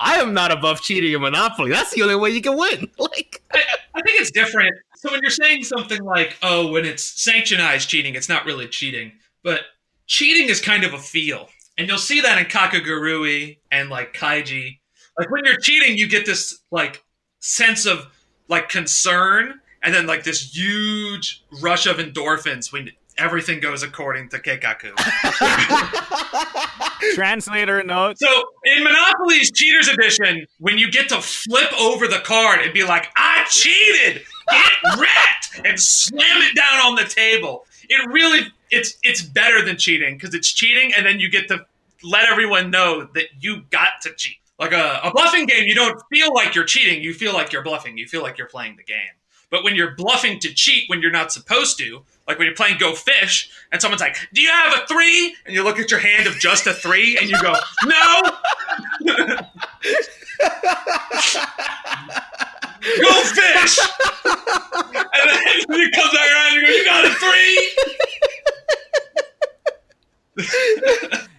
[0.00, 1.70] I am not above cheating in Monopoly.
[1.70, 2.90] That's the only way you can win.
[2.98, 3.62] Like, I,
[3.94, 4.74] I think it's different.
[4.96, 9.12] So when you're saying something like, "Oh, when it's sanctionized cheating, it's not really cheating,"
[9.42, 9.60] but
[10.06, 14.78] cheating is kind of a feel, and you'll see that in Kakegurui and like Kaiji.
[15.18, 17.04] Like when you're cheating, you get this like
[17.40, 18.06] sense of
[18.48, 24.38] like concern and then like this huge rush of endorphins when everything goes according to
[24.38, 24.94] Keikaku.
[27.14, 28.18] Translator note.
[28.18, 32.84] So in Monopoly's Cheaters Edition, when you get to flip over the card and be
[32.84, 34.22] like, I cheated!
[34.50, 35.66] Get wrecked!
[35.66, 37.66] And slam it down on the table.
[37.88, 41.64] It really it's it's better than cheating because it's cheating and then you get to
[42.02, 44.36] let everyone know that you got to cheat.
[44.58, 47.62] Like a, a bluffing game, you don't feel like you're cheating, you feel like you're
[47.62, 49.14] bluffing, you feel like you're playing the game.
[49.50, 52.78] But when you're bluffing to cheat when you're not supposed to, like when you're playing
[52.78, 55.36] Go Fish, and someone's like, "Do you have a three?
[55.46, 58.22] And you look at your hand of just a three, and you go, "No."
[63.00, 63.78] go fish,
[64.24, 65.38] and then
[65.78, 67.74] you come back around and you go, "You got a three?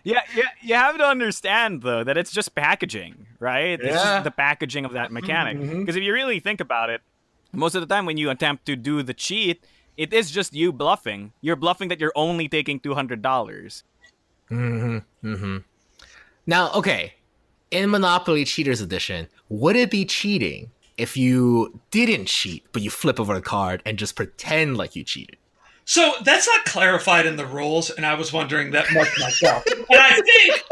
[0.04, 3.80] yeah, yeah, you have to understand though that it's just packaging, right?
[3.80, 3.93] It's yeah.
[3.93, 5.60] just the packaging of that mechanic.
[5.60, 5.89] Because mm-hmm.
[5.89, 7.02] if you really think about it,
[7.52, 9.63] most of the time when you attempt to do the cheat,
[9.97, 11.34] it is just you bluffing.
[11.41, 13.84] You're bluffing that you're only taking two hundred dollars.
[14.51, 15.27] Mm-hmm.
[15.27, 15.58] Mm-hmm.
[16.45, 17.13] Now, okay,
[17.71, 23.19] in Monopoly Cheaters Edition, would it be cheating if you didn't cheat, but you flip
[23.19, 25.38] over a card and just pretend like you cheated?
[25.86, 29.63] So that's not clarified in the rules, and I was wondering that much myself.
[29.67, 30.63] and I think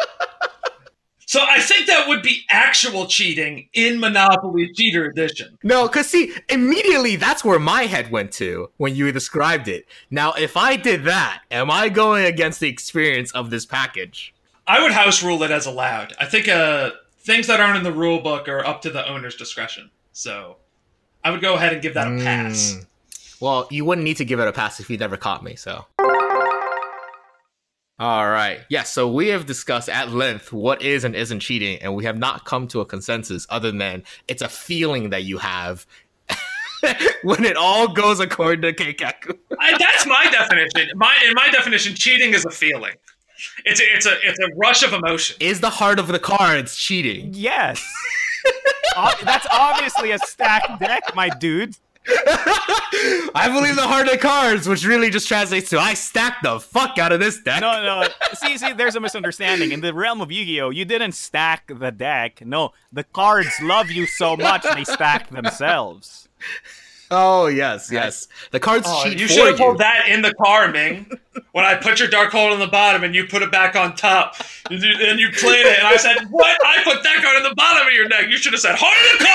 [1.26, 5.58] so I think that would be actual cheating in Monopoly Cheater Edition.
[5.64, 9.86] No, because see, immediately that's where my head went to when you described it.
[10.10, 14.34] Now, if I did that, am I going against the experience of this package?
[14.68, 16.14] I would house rule it as allowed.
[16.20, 19.36] I think uh, things that aren't in the rule book are up to the owner's
[19.36, 19.90] discretion.
[20.12, 20.58] So
[21.24, 22.76] I would go ahead and give that a pass.
[22.76, 22.86] Mm.
[23.40, 25.86] Well, you wouldn't need to give it a pass if you never caught me, so.
[28.00, 28.58] All right.
[28.58, 28.66] Yes.
[28.70, 32.18] Yeah, so we have discussed at length what is and isn't cheating, and we have
[32.18, 35.86] not come to a consensus other than it's a feeling that you have
[37.24, 39.38] when it all goes according to Keikaku.
[39.60, 40.98] I, that's my definition.
[40.98, 42.96] My in my definition, cheating is a feeling.
[43.66, 45.38] It's a, it's a it's a rush of emotion.
[45.40, 47.30] Is the heart of the cards cheating?
[47.34, 47.86] Yes.
[49.24, 51.76] that's obviously a stacked deck, my dude.
[53.36, 56.98] I believe the heart of cards, which really just translates to I stacked the fuck
[56.98, 57.62] out of this deck.
[57.62, 58.08] No, no.
[58.34, 59.72] See, see, there's a misunderstanding.
[59.72, 62.46] In the realm of Yu-Gi-Oh, you didn't stack the deck.
[62.46, 66.28] No, the cards love you so much they stack themselves.
[67.16, 68.28] Oh yes, yes.
[68.50, 71.10] The cards oh, cheat You should have pulled that in the car, Ming.
[71.52, 73.96] when I put your Dark Hole on the bottom and you put it back on
[73.96, 74.36] top,
[74.70, 76.58] and you, and you played it, and I said, "What?
[76.66, 78.30] I put that card in the bottom of your deck.
[78.30, 79.26] You should have said heart of the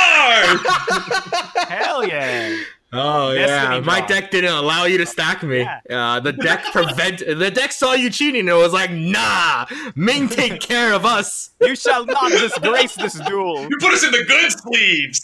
[1.55, 2.57] card." Hell yeah!
[2.93, 4.07] Oh Destiny yeah, my draw.
[4.09, 5.59] deck didn't allow you to stack me.
[5.59, 5.81] Yeah.
[5.91, 10.29] Uh, the deck prevent the deck saw you cheating and it was like, nah, Ming
[10.29, 11.51] take care of us.
[11.61, 13.61] You shall not disgrace this duel.
[13.61, 15.21] You put us in the good sleeves.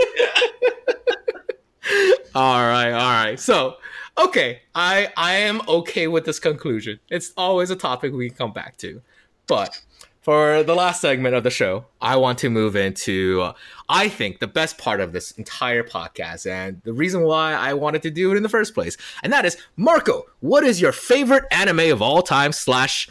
[2.34, 3.40] All right, all right.
[3.40, 3.76] So,
[4.18, 7.00] okay, I I am okay with this conclusion.
[7.08, 9.02] It's always a topic we can come back to,
[9.46, 9.80] but
[10.22, 13.52] for the last segment of the show, I want to move into uh,
[13.88, 18.02] I think the best part of this entire podcast and the reason why I wanted
[18.02, 20.24] to do it in the first place, and that is Marco.
[20.40, 23.08] What is your favorite anime of all time slash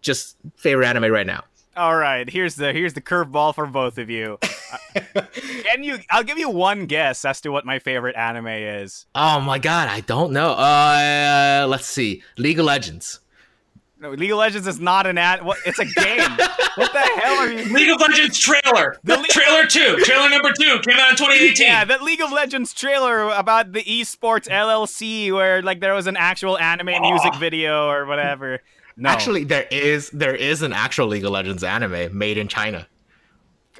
[0.00, 1.44] just favorite anime right now?
[1.76, 4.38] All right, here's the here's the curveball for both of you.
[4.94, 5.98] Can you?
[6.10, 9.04] I'll give you one guess as to what my favorite anime is.
[9.14, 10.52] Oh my god, I don't know.
[10.52, 13.20] Uh, let's see, League of Legends.
[14.00, 15.44] No, League of Legends is not an ad.
[15.44, 15.58] What?
[15.66, 16.30] It's a game.
[16.76, 17.70] what the hell are you?
[17.74, 18.96] League of Legends trailer.
[19.04, 19.96] The Le- trailer two.
[19.98, 21.66] Trailer number two came out in 2018.
[21.66, 26.16] Yeah, that League of Legends trailer about the esports LLC, where like there was an
[26.16, 28.60] actual anime music video or whatever.
[28.96, 32.86] No, Actually, there is there is an actual League of Legends anime made in China.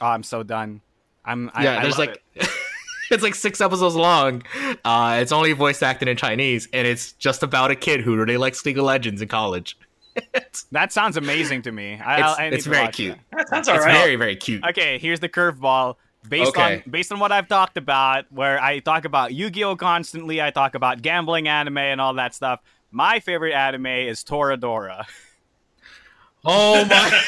[0.01, 0.83] oh, I'm so done.
[1.25, 1.51] I'm.
[1.55, 2.49] I, yeah, I there's love like it.
[3.11, 4.43] it's like six episodes long.
[4.85, 8.37] Uh, it's only voice acted in Chinese, and it's just about a kid who really
[8.37, 9.79] likes League of Legends in college.
[10.73, 11.95] that sounds amazing to me.
[12.03, 13.19] I, it's, I, I it's to very cute.
[13.33, 13.93] that sounds It's alright.
[13.93, 14.65] very very cute.
[14.67, 15.97] Okay, here's the curveball.
[16.29, 16.83] Based Okay.
[16.87, 20.75] on based on what I've talked about, where I talk about Yu-Gi-Oh constantly, I talk
[20.75, 22.61] about gambling anime and all that stuff.
[22.91, 25.05] My favorite anime is Toradora.
[26.49, 27.23] Oh my!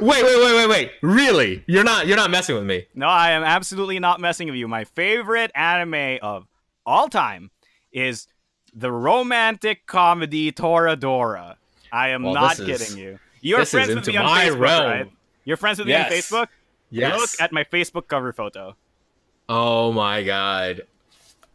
[0.00, 0.92] wait wait wait wait wait!
[1.02, 1.64] Really?
[1.66, 2.86] You're not you're not messing with me?
[2.94, 4.68] No, I am absolutely not messing with you.
[4.68, 6.46] My favorite anime of
[6.86, 7.50] all time
[7.92, 8.28] is
[8.72, 11.56] the romantic comedy Toradora.
[11.90, 13.18] I am Well, not this is- kidding you.
[13.40, 14.84] You're friends with me on my Facebook, realm.
[14.86, 15.10] right?
[15.44, 16.08] You're friends with Yes.
[16.08, 16.48] me on Facebook?
[16.90, 17.18] Yes.
[17.18, 18.76] Look at my Facebook cover photo.
[19.48, 20.82] oh my god.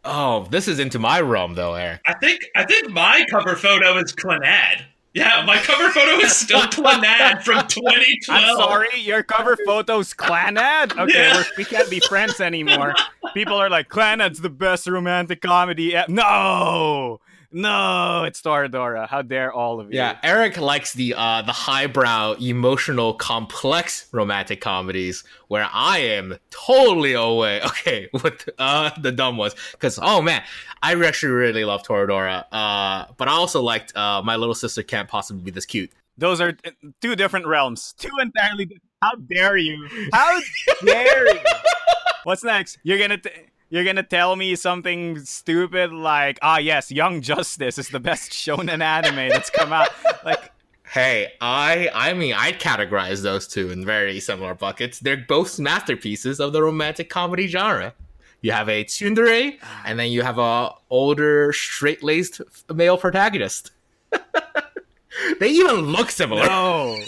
[0.04, 2.00] Oh, this is into my realm though, Eric.
[2.06, 4.82] I think I think my cover photo is Clannad.
[5.14, 8.18] Yeah, my cover photo is still Clannad from 2012.
[8.28, 10.96] I'm sorry, your cover photo's Clannad?
[10.96, 11.36] Okay, Yeah.
[11.36, 12.94] we're, we can't be friends anymore.
[13.34, 15.94] People are like, Clannad's the best romantic comedy.
[15.94, 17.20] e-" No!
[17.50, 19.08] No, it's Toradora.
[19.08, 19.96] How dare all of you?
[19.98, 27.14] Yeah, Eric likes the uh the highbrow, emotional, complex romantic comedies where I am totally
[27.14, 27.60] away.
[27.68, 30.42] Okay, with uh the dumb ones cuz oh man,
[30.82, 32.44] I actually really love Toradora.
[32.52, 35.90] Uh but I also liked uh My Little Sister Can't Possibly Be This Cute.
[36.18, 37.94] Those are uh, two different realms.
[37.98, 38.66] Two entirely.
[38.66, 39.88] di- How dare you?
[40.12, 40.38] How
[40.84, 41.40] dare you?
[42.24, 42.78] What's next?
[42.82, 43.16] You're gonna.
[43.18, 43.30] T-
[43.70, 48.82] you're gonna tell me something stupid like, ah, yes, Young Justice is the best shonen
[48.82, 49.88] anime that's come out.
[50.24, 50.52] Like,
[50.90, 54.98] Hey, I I mean I'd categorize those two in very similar buckets.
[54.98, 57.94] They're both masterpieces of the romantic comedy genre.
[58.40, 62.40] You have a tsundere, and then you have a older, straight-laced
[62.72, 63.72] male protagonist.
[65.40, 66.46] they even look similar.
[66.46, 66.98] no,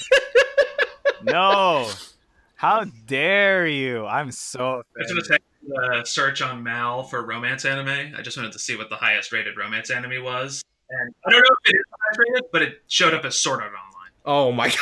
[1.22, 1.88] no.
[2.60, 4.04] How dare you?
[4.04, 4.82] I'm so.
[4.94, 5.42] I just want to take
[6.02, 8.14] a search on Mal for romance anime.
[8.14, 10.62] I just wanted to see what the highest rated romance anime was.
[10.90, 13.60] And I don't know if it is highest rated, but it showed up as Sword
[13.62, 14.10] Art Online.
[14.26, 14.68] Oh my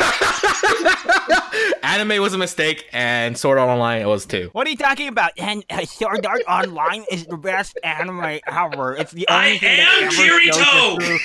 [1.31, 1.75] god!
[1.85, 4.51] Anime was a mistake, and Sword Art Online was too.
[4.55, 5.31] What are you talking about?
[5.38, 8.97] And uh, Sword Art Online is the best anime ever.
[8.97, 11.19] It's the I only thing that ever shows Kirito!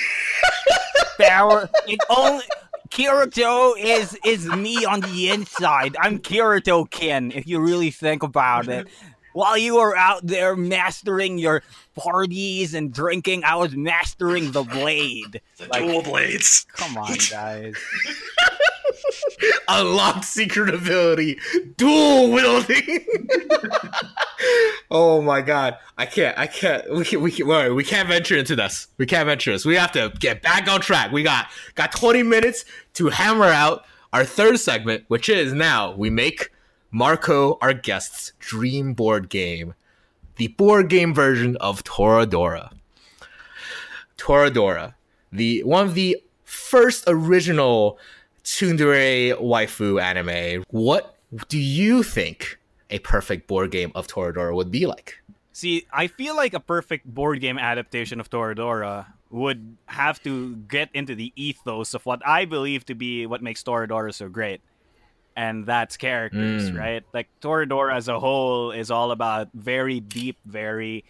[1.18, 1.68] the power.
[1.88, 2.44] It only
[2.90, 5.96] Kirito is is me on the inside.
[6.00, 7.32] I'm Kirito Ken.
[7.34, 8.86] If you really think about it.
[9.32, 11.62] While you were out there mastering your
[11.96, 15.40] parties and drinking, I was mastering the blade.
[15.56, 16.66] The Like- dual blades.
[16.74, 17.74] Come on, guys.
[19.68, 21.38] Unlock secret ability,
[21.76, 23.06] dual wielding.
[24.90, 26.90] oh my god, I can't, I can't.
[26.92, 28.88] We can, we can, wait, we can't venture into this.
[28.98, 29.64] We can't venture this.
[29.64, 31.12] We have to get back on track.
[31.12, 36.10] We got got 20 minutes to hammer out our third segment, which is now we
[36.10, 36.50] make
[36.90, 39.74] Marco our guest's dream board game,
[40.36, 42.70] the board game version of Toradora.
[44.16, 44.94] Toradora,
[45.32, 47.98] the one of the first original
[48.44, 50.64] tsundere waifu anime.
[50.70, 51.16] What
[51.48, 52.58] do you think
[52.90, 55.14] a perfect board game of Toradora would be like?
[55.52, 60.90] See, I feel like a perfect board game adaptation of Toradora would have to get
[60.94, 64.60] into the ethos of what I believe to be what makes Toradora so great.
[65.36, 66.78] And that's characters, Mm.
[66.78, 67.02] right?
[67.12, 71.04] Like Toradora as a whole is all about very deep, very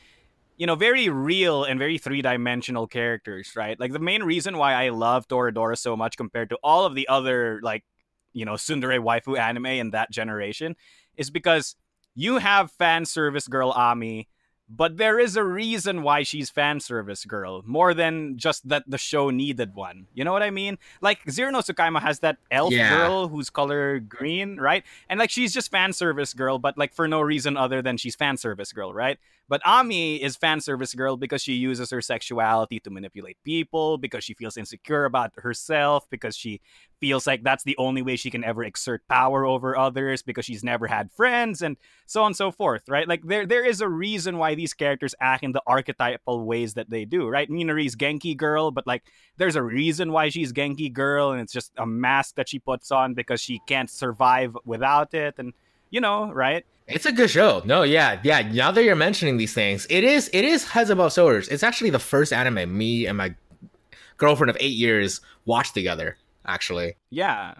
[0.57, 3.78] you know, very real and very three-dimensional characters, right?
[3.78, 7.09] Like the main reason why I love Toradora so much compared to all of the
[7.09, 7.84] other like,
[8.32, 10.76] you know, tsundere waifu anime in that generation
[11.16, 11.76] is because
[12.14, 14.28] you have fan service girl Ami,
[14.68, 18.96] but there is a reason why she's fan service girl more than just that the
[18.98, 20.07] show needed one.
[20.14, 20.78] You know what I mean?
[21.00, 22.88] Like Zero no Tsukaima has that elf Yeah.
[22.88, 24.84] girl who's color green, right?
[25.09, 28.14] And like she's just fan service girl, but like for no reason other than she's
[28.16, 29.18] fan service girl, right?
[29.49, 34.24] But Ami is fan service girl because she uses her sexuality to manipulate people, because
[34.24, 36.61] she feels insecure about herself, because she
[36.99, 40.64] feels like that's the only way she can ever exert power over others, because she's
[40.64, 41.76] never had friends, and
[42.07, 43.07] so on and so forth, right?
[43.07, 46.88] Like there there is a reason why these characters act in the archetypal ways that
[46.88, 47.51] they do, right?
[47.51, 49.05] Minori's Genki girl, but like
[49.36, 52.90] there's a reason why she's Genki girl, and it's just a mask that she puts
[52.90, 55.53] on because she can't survive without it, and
[55.90, 56.64] you know, right?
[56.87, 57.62] It's a good show.
[57.64, 58.43] No, yeah, yeah.
[58.43, 61.49] Now that you're mentioning these things, it is it is heads above shoulders.
[61.49, 63.35] It's actually the first anime me and my
[64.18, 66.16] girlfriend of eight years watched together.
[66.47, 67.55] Actually, Yeah.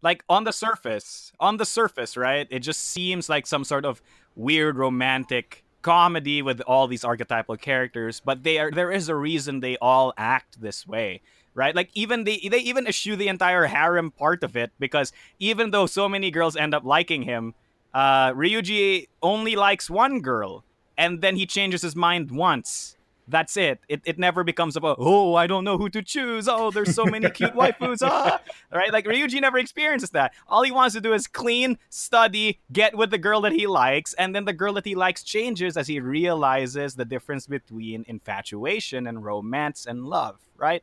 [0.00, 2.48] Like on the surface, on the surface, right?
[2.50, 4.02] It just seems like some sort of
[4.34, 9.60] weird romantic comedy with all these archetypal characters, but they are there is a reason
[9.60, 11.20] they all act this way.
[11.54, 11.76] Right?
[11.76, 15.86] Like even they they even eschew the entire harem part of it because even though
[15.86, 17.54] so many girls end up liking him,
[17.94, 20.64] uh Ryuji only likes one girl
[20.96, 22.96] and then he changes his mind once.
[23.28, 23.80] That's it.
[23.88, 26.48] It it never becomes about oh I don't know who to choose.
[26.48, 27.98] Oh there's so many cute waifus.
[28.02, 28.40] Ah,
[28.72, 28.92] right?
[28.92, 30.32] Like Ryuji never experiences that.
[30.48, 34.12] All he wants to do is clean, study, get with the girl that he likes,
[34.14, 39.06] and then the girl that he likes changes as he realizes the difference between infatuation
[39.06, 40.40] and romance and love.
[40.56, 40.82] Right?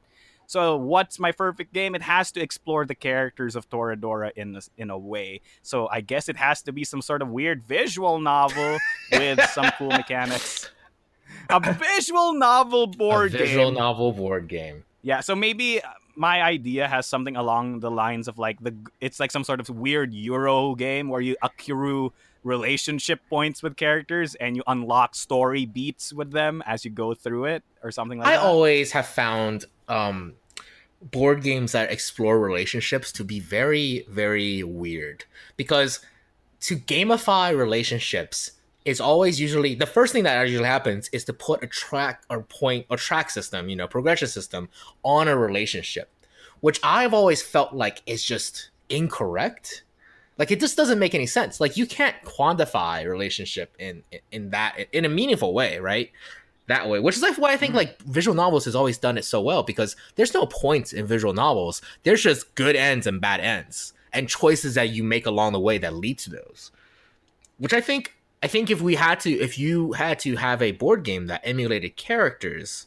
[0.50, 1.94] So what's my perfect game?
[1.94, 5.42] It has to explore the characters of Toradora in a, in a way.
[5.62, 8.80] So I guess it has to be some sort of weird visual novel
[9.12, 10.68] with some cool mechanics.
[11.52, 11.60] A
[11.96, 13.76] visual novel board a visual game.
[13.76, 14.86] novel board game.
[15.04, 19.20] Yeah, so maybe uh, my idea has something along the lines of like the it's
[19.20, 22.12] like some sort of weird Euro game where you accrue
[22.44, 27.46] relationship points with characters and you unlock story beats with them as you go through
[27.46, 28.40] it or something like I that.
[28.40, 30.34] I always have found um,
[31.02, 35.26] board games that explore relationships to be very, very weird
[35.58, 36.00] because
[36.62, 38.52] to gamify relationships
[38.86, 42.42] is always usually the first thing that usually happens is to put a track or
[42.44, 44.70] point or track system, you know, progression system
[45.04, 46.10] on a relationship,
[46.60, 49.84] which I've always felt like is just incorrect.
[50.38, 51.60] Like it just doesn't make any sense.
[51.60, 56.12] Like you can't quantify relationship in in that in a meaningful way, right?
[56.70, 59.26] That way, which is like why I think like visual novels has always done it
[59.26, 61.82] so well because there's no points in visual novels.
[62.04, 65.80] There's just good ends and bad ends and choices that you make along the way
[65.80, 66.72] that lead to those.
[67.58, 70.72] Which I think I think if we had to if you had to have a
[70.72, 72.86] board game that emulated characters,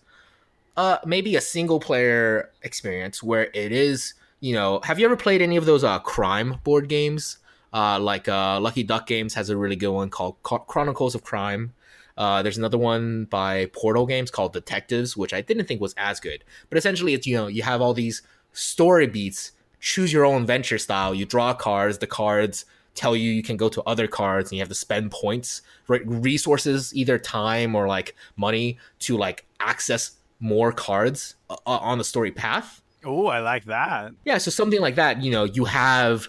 [0.76, 5.42] uh maybe a single player experience where it is, you know, have you ever played
[5.42, 7.38] any of those uh crime board games?
[7.74, 11.74] Uh like uh Lucky Duck Games has a really good one called Chronicles of Crime.
[12.22, 16.20] Uh, there's another one by Portal Games called Detectives, which I didn't think was as
[16.20, 16.44] good.
[16.68, 19.50] But essentially, it's you know you have all these story beats,
[19.80, 21.12] choose your own venture style.
[21.12, 21.98] You draw cards.
[21.98, 22.64] The cards
[22.94, 26.02] tell you you can go to other cards, and you have to spend points, right?
[26.06, 32.30] Resources, either time or like money, to like access more cards uh, on the story
[32.30, 32.82] path.
[33.04, 34.12] Oh, I like that.
[34.24, 35.24] Yeah, so something like that.
[35.24, 36.28] You know, you have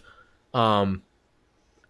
[0.55, 1.03] um,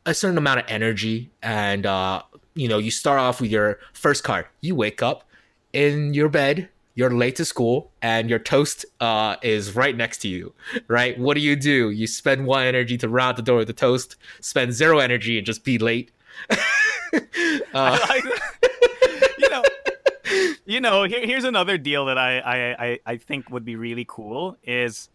[0.05, 2.23] a certain amount of energy, and uh,
[2.55, 4.45] you know, you start off with your first card.
[4.61, 5.23] You wake up
[5.71, 6.69] in your bed.
[6.95, 10.53] You're late to school, and your toast uh, is right next to you.
[10.87, 11.17] Right?
[11.17, 11.89] What do you do?
[11.89, 14.15] You spend one energy to round the door with the toast.
[14.41, 16.11] Spend zero energy and just be late.
[17.73, 17.97] uh,
[19.39, 19.63] you know,
[20.65, 21.03] you know.
[21.05, 24.57] Here, here's another deal that I, I, I, I think would be really cool.
[24.63, 25.09] Is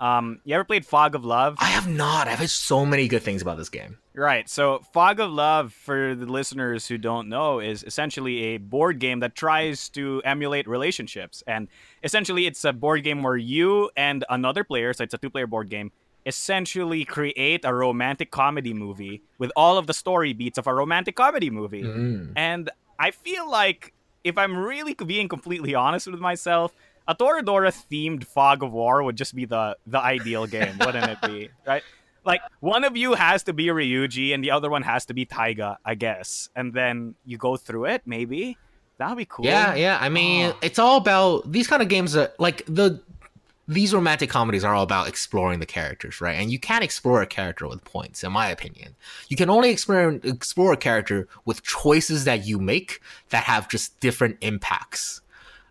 [0.00, 1.56] um, you ever played Fog of Love?
[1.58, 2.26] I have not.
[2.26, 3.98] I've heard so many good things about this game.
[4.14, 4.48] Right.
[4.48, 9.20] So, Fog of Love, for the listeners who don't know, is essentially a board game
[9.20, 11.44] that tries to emulate relationships.
[11.46, 11.68] And
[12.02, 15.46] essentially, it's a board game where you and another player, so it's a two player
[15.46, 15.92] board game,
[16.26, 21.14] essentially create a romantic comedy movie with all of the story beats of a romantic
[21.16, 21.82] comedy movie.
[21.82, 22.32] Mm.
[22.36, 23.92] And I feel like,
[24.22, 26.74] if I'm really being completely honest with myself,
[27.10, 31.20] a Toradora themed Fog of War would just be the the ideal game, wouldn't it
[31.22, 31.50] be?
[31.66, 31.82] Right?
[32.24, 35.24] Like one of you has to be Ryuji and the other one has to be
[35.24, 36.50] Taiga, I guess.
[36.54, 38.58] And then you go through it, maybe.
[38.98, 39.46] That'd be cool.
[39.46, 39.96] Yeah, yeah.
[40.00, 40.58] I mean, Oh.
[40.60, 42.14] it's all about these kind of games.
[42.16, 43.00] Are, like the
[43.66, 46.34] these romantic comedies are all about exploring the characters, right?
[46.40, 48.96] And you can't explore a character with points, in my opinion.
[49.28, 53.00] You can only explore explore a character with choices that you make
[53.30, 55.22] that have just different impacts.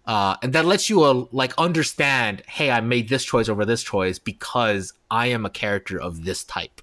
[0.09, 3.83] Uh, and that lets you uh, like understand, hey, I made this choice over this
[3.83, 6.81] choice because I am a character of this type.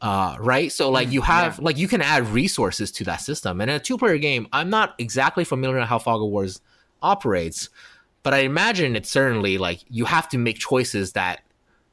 [0.00, 0.72] Uh, right?
[0.72, 1.64] So like Mm, you have yeah.
[1.64, 3.60] like you can add resources to that system.
[3.60, 6.60] And in a two player game, I'm not exactly familiar with how Fog of Wars
[7.00, 7.68] operates,
[8.24, 11.42] but I imagine it's certainly like you have to make choices that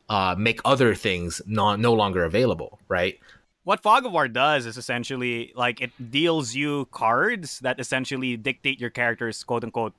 [0.09, 3.19] uh, make other things non no longer available, right?
[3.63, 8.79] what Fog of War does is essentially like it deals you cards that essentially dictate
[8.79, 9.93] your character's quote unquote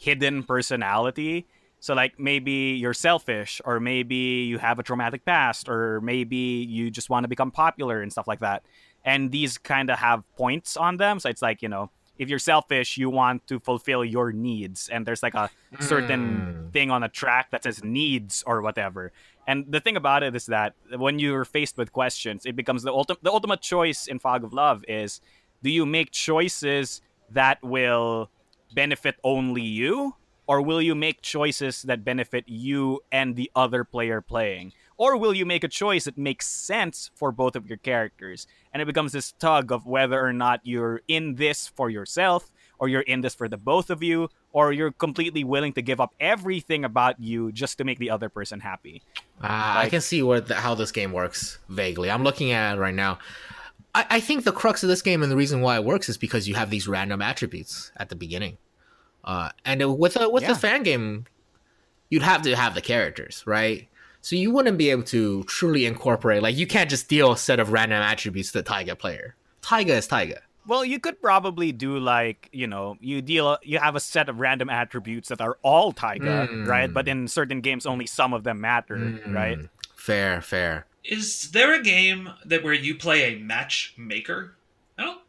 [0.00, 1.46] hidden personality.
[1.78, 4.16] So like maybe you're selfish, or maybe
[4.50, 6.36] you have a traumatic past, or maybe
[6.76, 8.62] you just want to become popular and stuff like that.
[9.04, 11.20] And these kind of have points on them.
[11.20, 14.90] So it's like, you know, if you're selfish, you want to fulfill your needs.
[14.92, 15.48] And there's like a
[15.80, 16.22] certain
[16.68, 16.72] Mm.
[16.72, 19.12] thing on a track that says needs or whatever.
[19.46, 22.92] And the thing about it is that when you're faced with questions, it becomes the
[22.92, 25.20] ultimate the ultimate choice in Fog of Love is
[25.62, 28.28] do you make choices that will
[28.74, 30.14] benefit only you
[30.50, 34.72] or will you make choices that benefit you and the other player playing?
[34.96, 38.48] Or will you make a choice that makes sense for both of your characters?
[38.72, 42.50] And it becomes this tug of whether or not you're in this for yourself
[42.80, 46.00] or you're in this for the both of you or you're completely willing to give
[46.00, 49.02] up everything about you just to make the other person happy.
[49.40, 52.10] Ah, I can see what the, how this game works vaguely.
[52.10, 53.20] I'm looking at it right now.
[53.94, 56.16] I, I think the crux of this game and the reason why it works is
[56.16, 58.58] because you have these random attributes at the beginning.
[59.24, 60.52] Uh, and with a with Yeah.
[60.52, 61.26] a fan game,
[62.08, 63.88] you'd have to have the characters, right?
[64.22, 67.58] So you wouldn't be able to truly incorporate like you can't just deal a set
[67.58, 69.34] of random attributes to the Taiga player.
[69.62, 70.40] Taiga is Taiga.
[70.66, 74.38] Well, you could probably do like, you know, you deal you have a set of
[74.40, 76.66] random attributes that are all Taiga, Mm.
[76.66, 76.92] right?
[76.92, 79.58] But in certain games only some of them matter, right?
[79.58, 80.86] Mm, Fair, fair.
[81.04, 84.54] Is there a game that where you play a matchmaker?
[84.98, 85.20] I don't.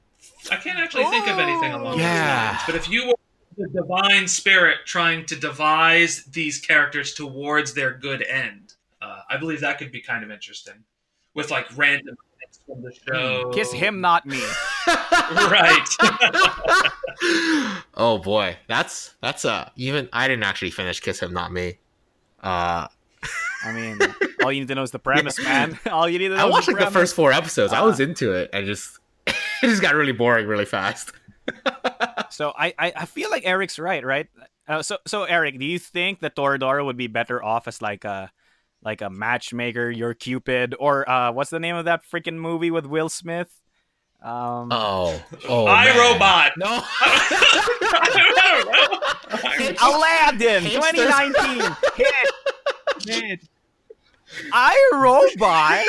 [0.52, 2.52] I can't actually think of anything along Yeah.
[2.52, 2.64] those lines.
[2.66, 3.16] But if you were
[3.58, 9.62] the divine spirit trying to devise these characters towards their good end, uh, I believe
[9.62, 10.84] that could be kind of interesting.
[11.34, 12.16] With like random
[12.68, 13.44] from the show.
[13.46, 13.52] Hmm.
[13.54, 14.42] Kiss him, not me.
[14.88, 15.88] right.
[17.96, 21.78] oh boy, that's that's uh even I didn't actually finish Kiss Him Not Me.
[22.42, 22.88] Uh
[23.64, 24.00] I mean,
[24.44, 25.78] all you need to know is the premise, man.
[25.92, 27.74] All you need to know I is watched the like the first four episodes.
[27.74, 28.04] I was Ah.
[28.04, 31.12] into it and just it just got really boring really fast.
[32.30, 34.28] So I, I, I feel like Eric's right, right?
[34.68, 38.06] Uh, so so Eric, do you think that Toradora would be better off as like
[38.06, 38.32] a
[38.82, 42.86] like a matchmaker, your Cupid, or uh, what's the name of that freaking movie with
[42.86, 43.52] Will Smith?
[44.24, 45.98] Um, Oh, oh, I man.
[46.14, 46.52] Robot.
[46.58, 49.88] No, I don't know.
[49.88, 50.92] Aladdin, Hipsters.
[50.94, 53.24] 2019 hit.
[53.24, 53.50] hit.
[54.54, 55.84] I Robot.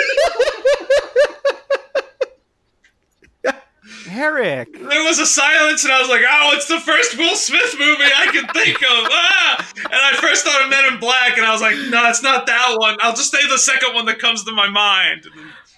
[4.10, 4.72] Eric.
[4.72, 8.04] There was a silence, and I was like, "Oh, it's the first Will Smith movie
[8.04, 9.72] I can think of." Ah!
[9.76, 12.46] And I first thought of Men in Black, and I was like, "No, it's not
[12.46, 12.96] that one.
[13.00, 15.26] I'll just say the second one that comes to my mind."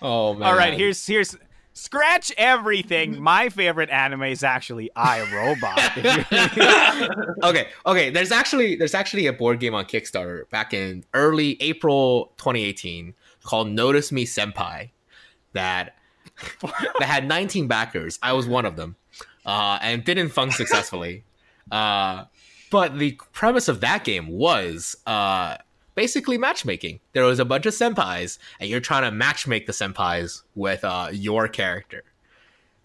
[0.03, 0.49] oh man.
[0.49, 1.37] All right, here's here's
[1.75, 3.21] scratch everything.
[3.21, 5.81] My favorite anime is actually I Robot.
[7.45, 8.11] Okay, okay.
[8.11, 13.69] There's actually there's actually a board game on Kickstarter back in early April 2018 called
[13.69, 14.91] Notice Me Senpai
[15.53, 15.97] that
[16.63, 18.19] that had 19 backers.
[18.23, 18.97] I was one of them,
[19.45, 21.25] uh, and didn't fund successfully.
[21.71, 22.25] Uh,
[22.71, 25.59] but the premise of that game was uh,
[25.95, 27.01] basically matchmaking.
[27.13, 31.09] There was a bunch of senpais, and you're trying to matchmake the senpais with uh,
[31.13, 32.05] your character.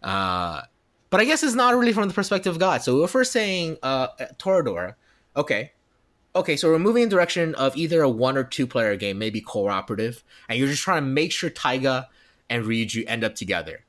[0.02, 0.62] Uh,
[1.10, 2.82] but I guess it's not really from the perspective of God.
[2.82, 4.08] So if we're saying uh,
[4.38, 4.96] Toradora,
[5.36, 5.72] okay,
[6.36, 9.18] okay, so we're moving in the direction of either a one or two player game,
[9.18, 12.10] maybe cooperative, and you're just trying to make sure Taiga
[12.50, 13.86] and Ryuji end up together.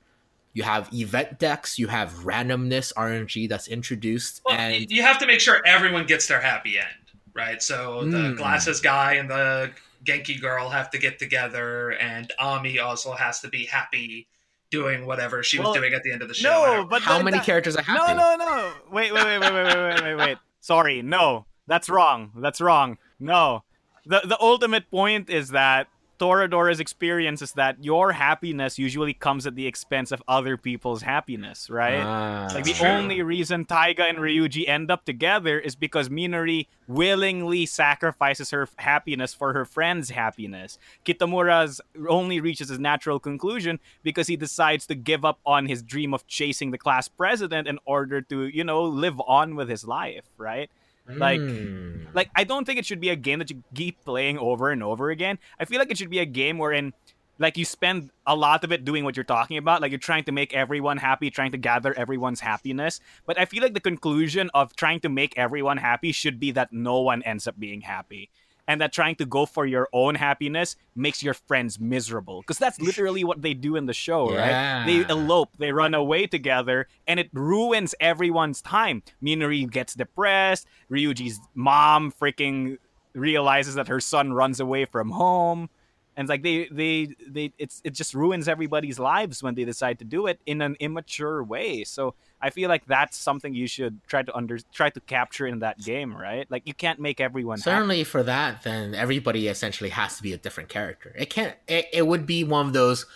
[0.53, 5.27] You have event decks, you have randomness RNG that's introduced, Well, and you have to
[5.27, 6.89] make sure everyone gets their happy end,
[7.35, 7.63] right?
[7.63, 8.13] So mm.
[8.13, 8.37] the hmm.
[8.37, 9.71] glasses guy and the
[10.05, 14.27] Genki girl have to get together, and Ami also has to be happy
[14.71, 16.49] doing whatever she well, was doing at the end of the show.
[16.49, 18.15] No, but how that, many that, characters are happy?
[18.15, 18.73] No, no, no.
[18.91, 20.39] Wait, wait, wait, wait, wait, wait, wait, wait.
[20.61, 22.33] Sorry, no, that's wrong.
[22.37, 22.99] That's wrong.
[23.19, 23.65] No,
[24.07, 25.89] the the ultimate point is that
[26.21, 31.71] Toradora's experience is that your happiness usually comes at the expense of other people's happiness,
[31.71, 32.03] right?
[32.03, 32.51] Ah.
[32.53, 32.89] Like the True.
[32.89, 39.33] only reason Taiga and Ryuji end up together is because Minori willingly sacrifices her happiness
[39.33, 40.79] for her friend's happiness.
[41.07, 46.13] Kitamura's only reaches his natural conclusion because he decides to give up on his dream
[46.13, 50.25] of chasing the class president in order to, you know, live on with his life,
[50.37, 50.69] right?
[51.17, 52.05] Like- Hmm.
[52.15, 54.83] like I don't think it should be a game that you keep playing over and
[54.83, 55.39] over again.
[55.59, 56.93] I feel like it should be a game wherein
[57.39, 60.25] like you spend a lot of it doing what you're talking about, like you're trying
[60.25, 63.01] to make everyone happy, trying to gather everyone's happiness.
[63.25, 66.71] But I feel like the conclusion of trying to make everyone happy should be that
[66.71, 68.29] no one ends up being happy.
[68.71, 72.41] And that trying to go for your own happiness makes your friends miserable.
[72.41, 74.79] Because that's literally what they do in the show Yeah.
[74.79, 74.87] right?
[74.87, 79.03] They elope they run away together and it ruins everyone's time.
[79.21, 82.79] Minori gets depressed ryuji's mom freaking
[83.13, 85.69] realizes that her son runs away from home
[86.17, 89.99] and it's like they they they it's it just ruins everybody's lives when they decide
[89.99, 94.01] to do it in an immature way so i feel like that's something you should
[94.07, 97.59] try to under try to capture in that game right like you can't make everyone
[97.59, 97.71] happy.
[97.71, 101.15] Certainly for that, then everybody essentially has to be a different character.
[101.17, 101.55] It can't.
[101.69, 103.07] It, it would be one of those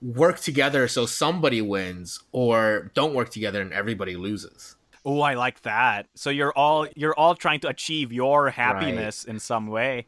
[0.00, 4.76] work together so somebody wins, or don't work together and everybody loses.
[5.04, 9.38] oh i like that so you're all you're all trying to achieve your happiness in
[9.38, 10.06] some way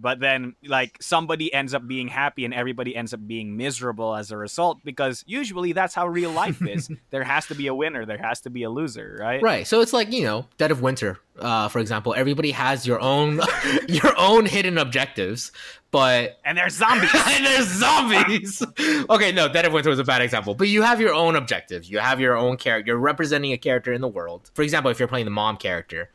[0.00, 4.30] but then like somebody ends up being happy and everybody ends up being miserable as
[4.30, 8.06] a result because usually that's how real life is there has to be a winner
[8.06, 9.66] there has to be a loser right Right.
[9.66, 12.14] So it's like you know, Dead of Winter, uh, for example.
[12.16, 13.40] Everybody has your own
[13.88, 15.50] your own hidden objectives,
[15.90, 18.62] but and there's zombies and there's zombies.
[19.10, 21.90] okay, no, Dead of Winter was a bad example, but you have your own objectives.
[21.90, 22.92] You have your own character.
[22.92, 24.50] You're representing a character in the world.
[24.54, 26.10] For example, if you're playing the mom character,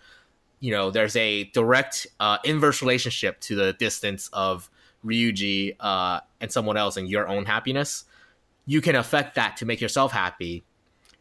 [0.65, 4.67] you know, there's a direct uh, inverse relationship to the distance of
[5.05, 8.05] Ryuji uh, and someone else and your own happiness.
[8.65, 10.63] You can affect that to make yourself happy.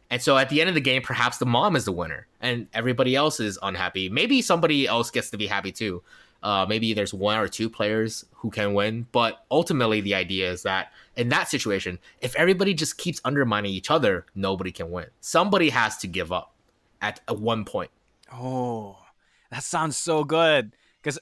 [0.09, 2.65] And so at the end of the game, perhaps the mom is the winner and
[2.73, 4.09] everybody else is unhappy.
[4.09, 6.01] Maybe somebody else gets to be happy too.
[6.41, 10.63] Uh, maybe there's one or two players who can win, but ultimately the idea is
[10.63, 15.05] that in that situation, if everybody just keeps undermining each other, nobody can win.
[15.21, 16.55] Somebody has to give up
[16.99, 17.91] at one point.
[18.33, 19.04] Oh,
[19.51, 20.75] that sounds so good.
[21.01, 21.19] Because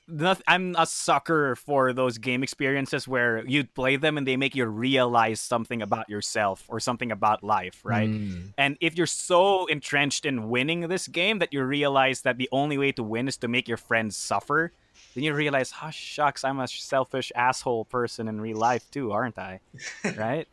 [0.47, 4.65] I'm a sucker for those game experiences where you play them and they make you
[4.65, 8.09] realize something about yourself or something about life, right?
[8.09, 8.53] Mm.
[8.57, 12.77] And if you're so entrenched in winning this game that you realize that the only
[12.77, 14.71] way to win is to make your friends suffer,
[15.15, 19.37] then you realize, oh, shucks, I'm a selfish asshole person in real life too, aren't
[19.37, 19.59] I?
[20.17, 20.47] right?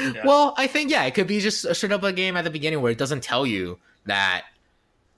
[0.00, 0.22] Yeah.
[0.24, 2.50] Well, I think yeah, it could be just a straight up a game at the
[2.50, 4.44] beginning where it doesn't tell you that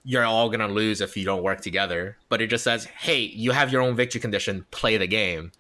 [0.05, 3.53] you're all gonna lose if you don't work together, but it just says, "Hey, you
[3.53, 4.66] have your own victory condition.
[4.70, 5.53] Play the game."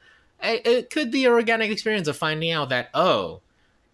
[0.42, 3.42] It, could be an organic experience of finding out that oh,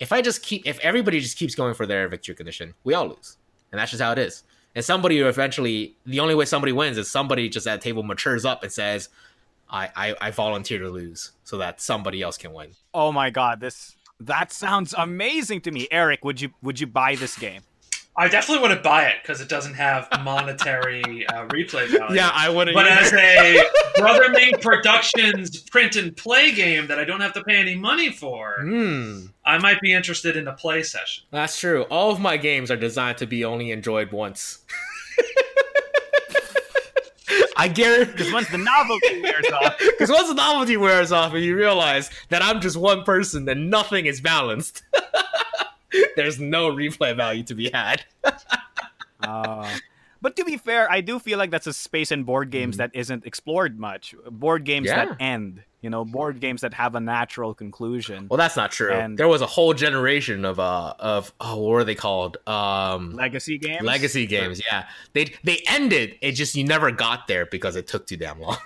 [0.01, 3.09] if I just keep, if everybody just keeps going for their victory condition, we all
[3.09, 3.37] lose,
[3.71, 4.45] and that's just how it is.
[4.75, 8.63] And somebody eventually, the only way somebody wins is somebody just at table matures up
[8.63, 9.09] and says,
[9.71, 12.71] I, I, I volunteer to lose so that somebody else can win.
[12.95, 15.89] Oh my god, this that sounds amazing to me.
[15.91, 17.63] Eric, would you would you buy this game?
[18.19, 22.17] I definitely want to buy it because it doesn't have monetary uh, replay value.
[22.17, 22.75] Yeah, I wouldn't.
[22.75, 23.63] But as a
[23.97, 28.11] Brother Ming Productions print and play game that I don't have to pay any money
[28.11, 31.25] for, Hmm, I might be interested in a play session.
[31.31, 31.83] that's true.
[31.85, 34.59] All of my games are designed to be only enjoyed once.
[37.57, 38.13] I guarantee.
[38.13, 42.09] Because once the novelty wears off, Because once the novelty wears off and you realize
[42.29, 44.83] that I'm just one person and nothing is balanced,
[46.17, 48.05] there's no replay value to be had.
[49.21, 49.69] Uh,
[50.23, 52.93] but to be fair, I do feel like that's a space in board games that
[52.95, 54.15] isn't explored much.
[54.31, 55.07] Board games Yeah.
[55.07, 58.29] that end, you know, board games that have a natural conclusion.
[58.31, 58.93] Well, that's not true.
[58.93, 63.11] And- there was a whole generation of uh of oh what were they called um
[63.17, 63.83] Legacy games.
[63.83, 64.63] legacy games.
[64.65, 66.15] Yeah, they they ended.
[66.23, 68.57] It just you never got there because it took too damn long.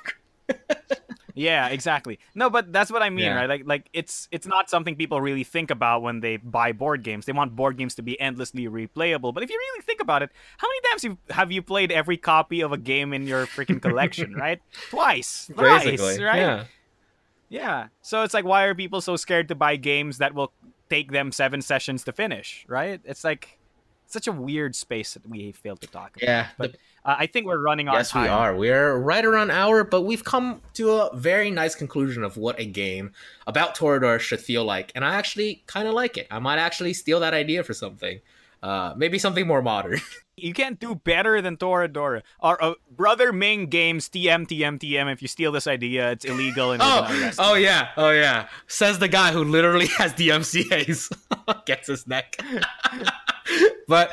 [1.35, 2.19] Yeah, exactly.
[2.35, 3.35] No, but that's what I mean, Yeah.
[3.37, 3.49] right?
[3.49, 7.25] Like, like it's it's not something people really think about when they buy board games.
[7.27, 9.33] They want board games to be endlessly replayable.
[9.33, 12.17] But if you really think about it, how many times you, have you played every
[12.19, 14.35] copy of a game in your freaking collection?
[14.37, 14.61] right?
[14.91, 16.37] Twice, thrice, Basically, right?
[16.39, 16.65] yeah.
[17.49, 17.89] Yeah.
[18.03, 20.53] So it's like, why are people so scared to buy games that will
[20.89, 22.65] take them seven sessions to finish?
[22.69, 23.01] Right?
[23.05, 23.59] It's like
[24.07, 26.23] such a weird space that we fail to talk about.
[26.29, 28.23] Yeah, But uh, I think we're running on Yes, time.
[28.25, 28.57] we are.
[28.57, 32.59] We're right around an hour, but we've come to a very nice conclusion of what
[32.61, 33.13] a game
[33.47, 36.27] about Torador should feel like, and I actually kind of like it.
[36.31, 38.21] I might actually steal that idea for something,
[38.63, 40.01] uh, maybe something more modern.
[40.35, 42.23] You can't do better than Toradora.
[42.41, 45.13] Or uh, Brother Ming Games TM TM TM.
[45.13, 48.49] If you steal this idea, it's illegal and oh, oh yeah, oh yeah.
[48.67, 51.11] Says the guy who literally has DMCA's
[51.67, 52.43] gets his neck.
[53.87, 54.11] but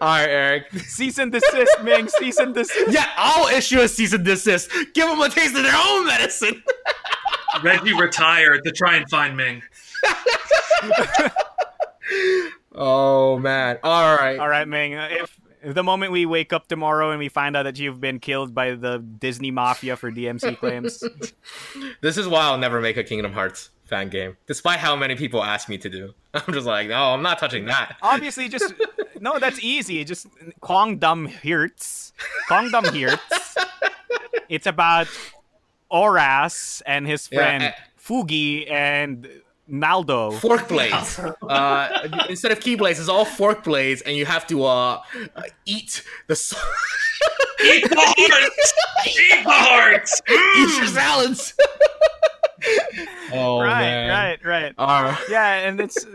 [0.00, 0.70] all right, Eric.
[0.72, 2.08] Cease and desist, Ming.
[2.08, 2.92] Cease and desist.
[2.92, 4.70] Yeah, I'll issue a cease and desist.
[4.94, 6.62] Give them a taste of their own medicine.
[7.62, 9.62] Reggie retired to try and find Ming.
[12.74, 13.78] Oh man.
[13.82, 14.38] All right.
[14.38, 14.92] All right, Ming.
[14.92, 18.18] If, if the moment we wake up tomorrow and we find out that you've been
[18.18, 21.02] killed by the Disney mafia for DMC claims,
[22.00, 25.42] This is why I'll never make a Kingdom Hearts fan game, despite how many people
[25.42, 26.14] ask me to do.
[26.34, 27.96] I'm just like, no, I'm not touching that.
[28.02, 28.72] obviously, just
[29.20, 29.38] no.
[29.38, 30.04] That's easy.
[30.04, 30.26] Just
[30.60, 32.12] Kwangdam Hertz.
[32.48, 33.56] Kwangdam Hertz.
[34.50, 35.08] It's about
[35.90, 39.26] Oras and his Yeah, friend uh, Fugi and
[39.66, 40.32] Naldo.
[40.32, 41.18] Fork blades.
[41.18, 45.00] uh, instead of key blades, it's all fork blades, and you have to uh,
[45.34, 46.54] uh, eat the s-
[47.64, 48.74] Eat the hearts!
[49.06, 50.22] Eat the hearts!
[50.28, 51.54] eat your salads.
[53.34, 54.08] Oh right, man.
[54.10, 54.74] right, right.
[54.78, 56.10] Uh, Yeah, and it's uh,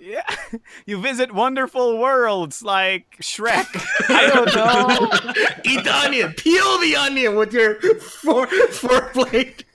[0.00, 0.22] yeah.
[0.86, 3.66] You visit wonderful worlds like Shrek.
[4.08, 5.10] I don't know.
[5.64, 6.32] eat the onion.
[6.36, 9.64] Peel the onion with your fork, fork blade.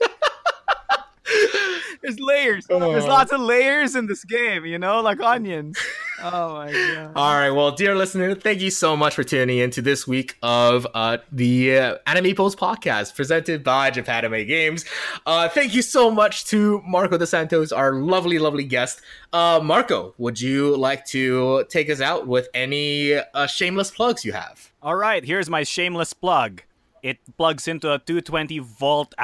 [2.02, 2.66] There's layers.
[2.66, 3.08] There's Oh.
[3.08, 5.78] lots of layers in this game, you know, like onions.
[6.22, 7.12] Oh my god.
[7.16, 10.36] All right, well, dear listener, thank you so much for tuning in to this week
[10.42, 14.84] of uh, the uh, Anime Post podcast presented by Japanime Games.
[15.26, 19.00] Uh, thank you so much to Marco De Santos, our lovely, lovely guest.
[19.32, 24.32] Uh, Marco, would you like to take us out with any uh, shameless plugs you
[24.32, 24.72] have?
[24.82, 26.62] All right, here's my shameless plug.
[27.02, 29.14] It plugs into a 220 volt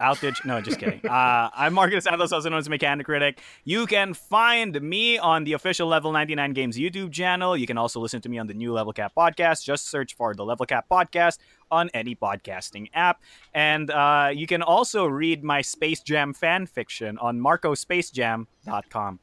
[0.00, 0.44] out outage.
[0.44, 1.00] No, just kidding.
[1.08, 3.40] Uh, I'm Marcus Santos, also known as Mechanic Critic.
[3.64, 7.56] You can find me on the official Level 99 Games YouTube channel.
[7.56, 9.64] You can also listen to me on the new Level Cap podcast.
[9.64, 11.38] Just search for the Level Cap podcast
[11.70, 13.22] on any podcasting app.
[13.54, 19.20] And uh, you can also read my Space Jam fan fiction on marcospacejam.com.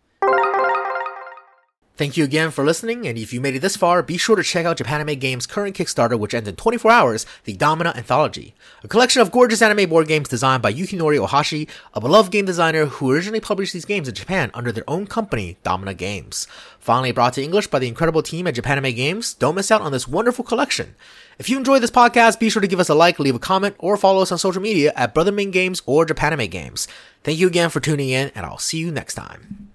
[1.97, 4.43] Thank you again for listening, and if you made it this far, be sure to
[4.43, 8.89] check out Japanime Games' current Kickstarter, which ends in 24 hours, the Domina Anthology, a
[8.89, 13.09] collection of gorgeous anime board games designed by Yukinori Ohashi, a beloved game designer who
[13.09, 16.47] originally published these games in Japan under their own company, Domina Games.
[16.79, 19.93] Finally brought to English by the incredible team at Japanime Games, don't miss out on
[19.93, 20.95] this wonderful collection.
[21.39, 23.75] If you enjoyed this podcast, be sure to give us a like, leave a comment,
[23.79, 26.89] or follow us on social media at Brother Ming Games or Japanime Games.
[27.23, 29.74] Thank you again for tuning in, and I'll see you next time.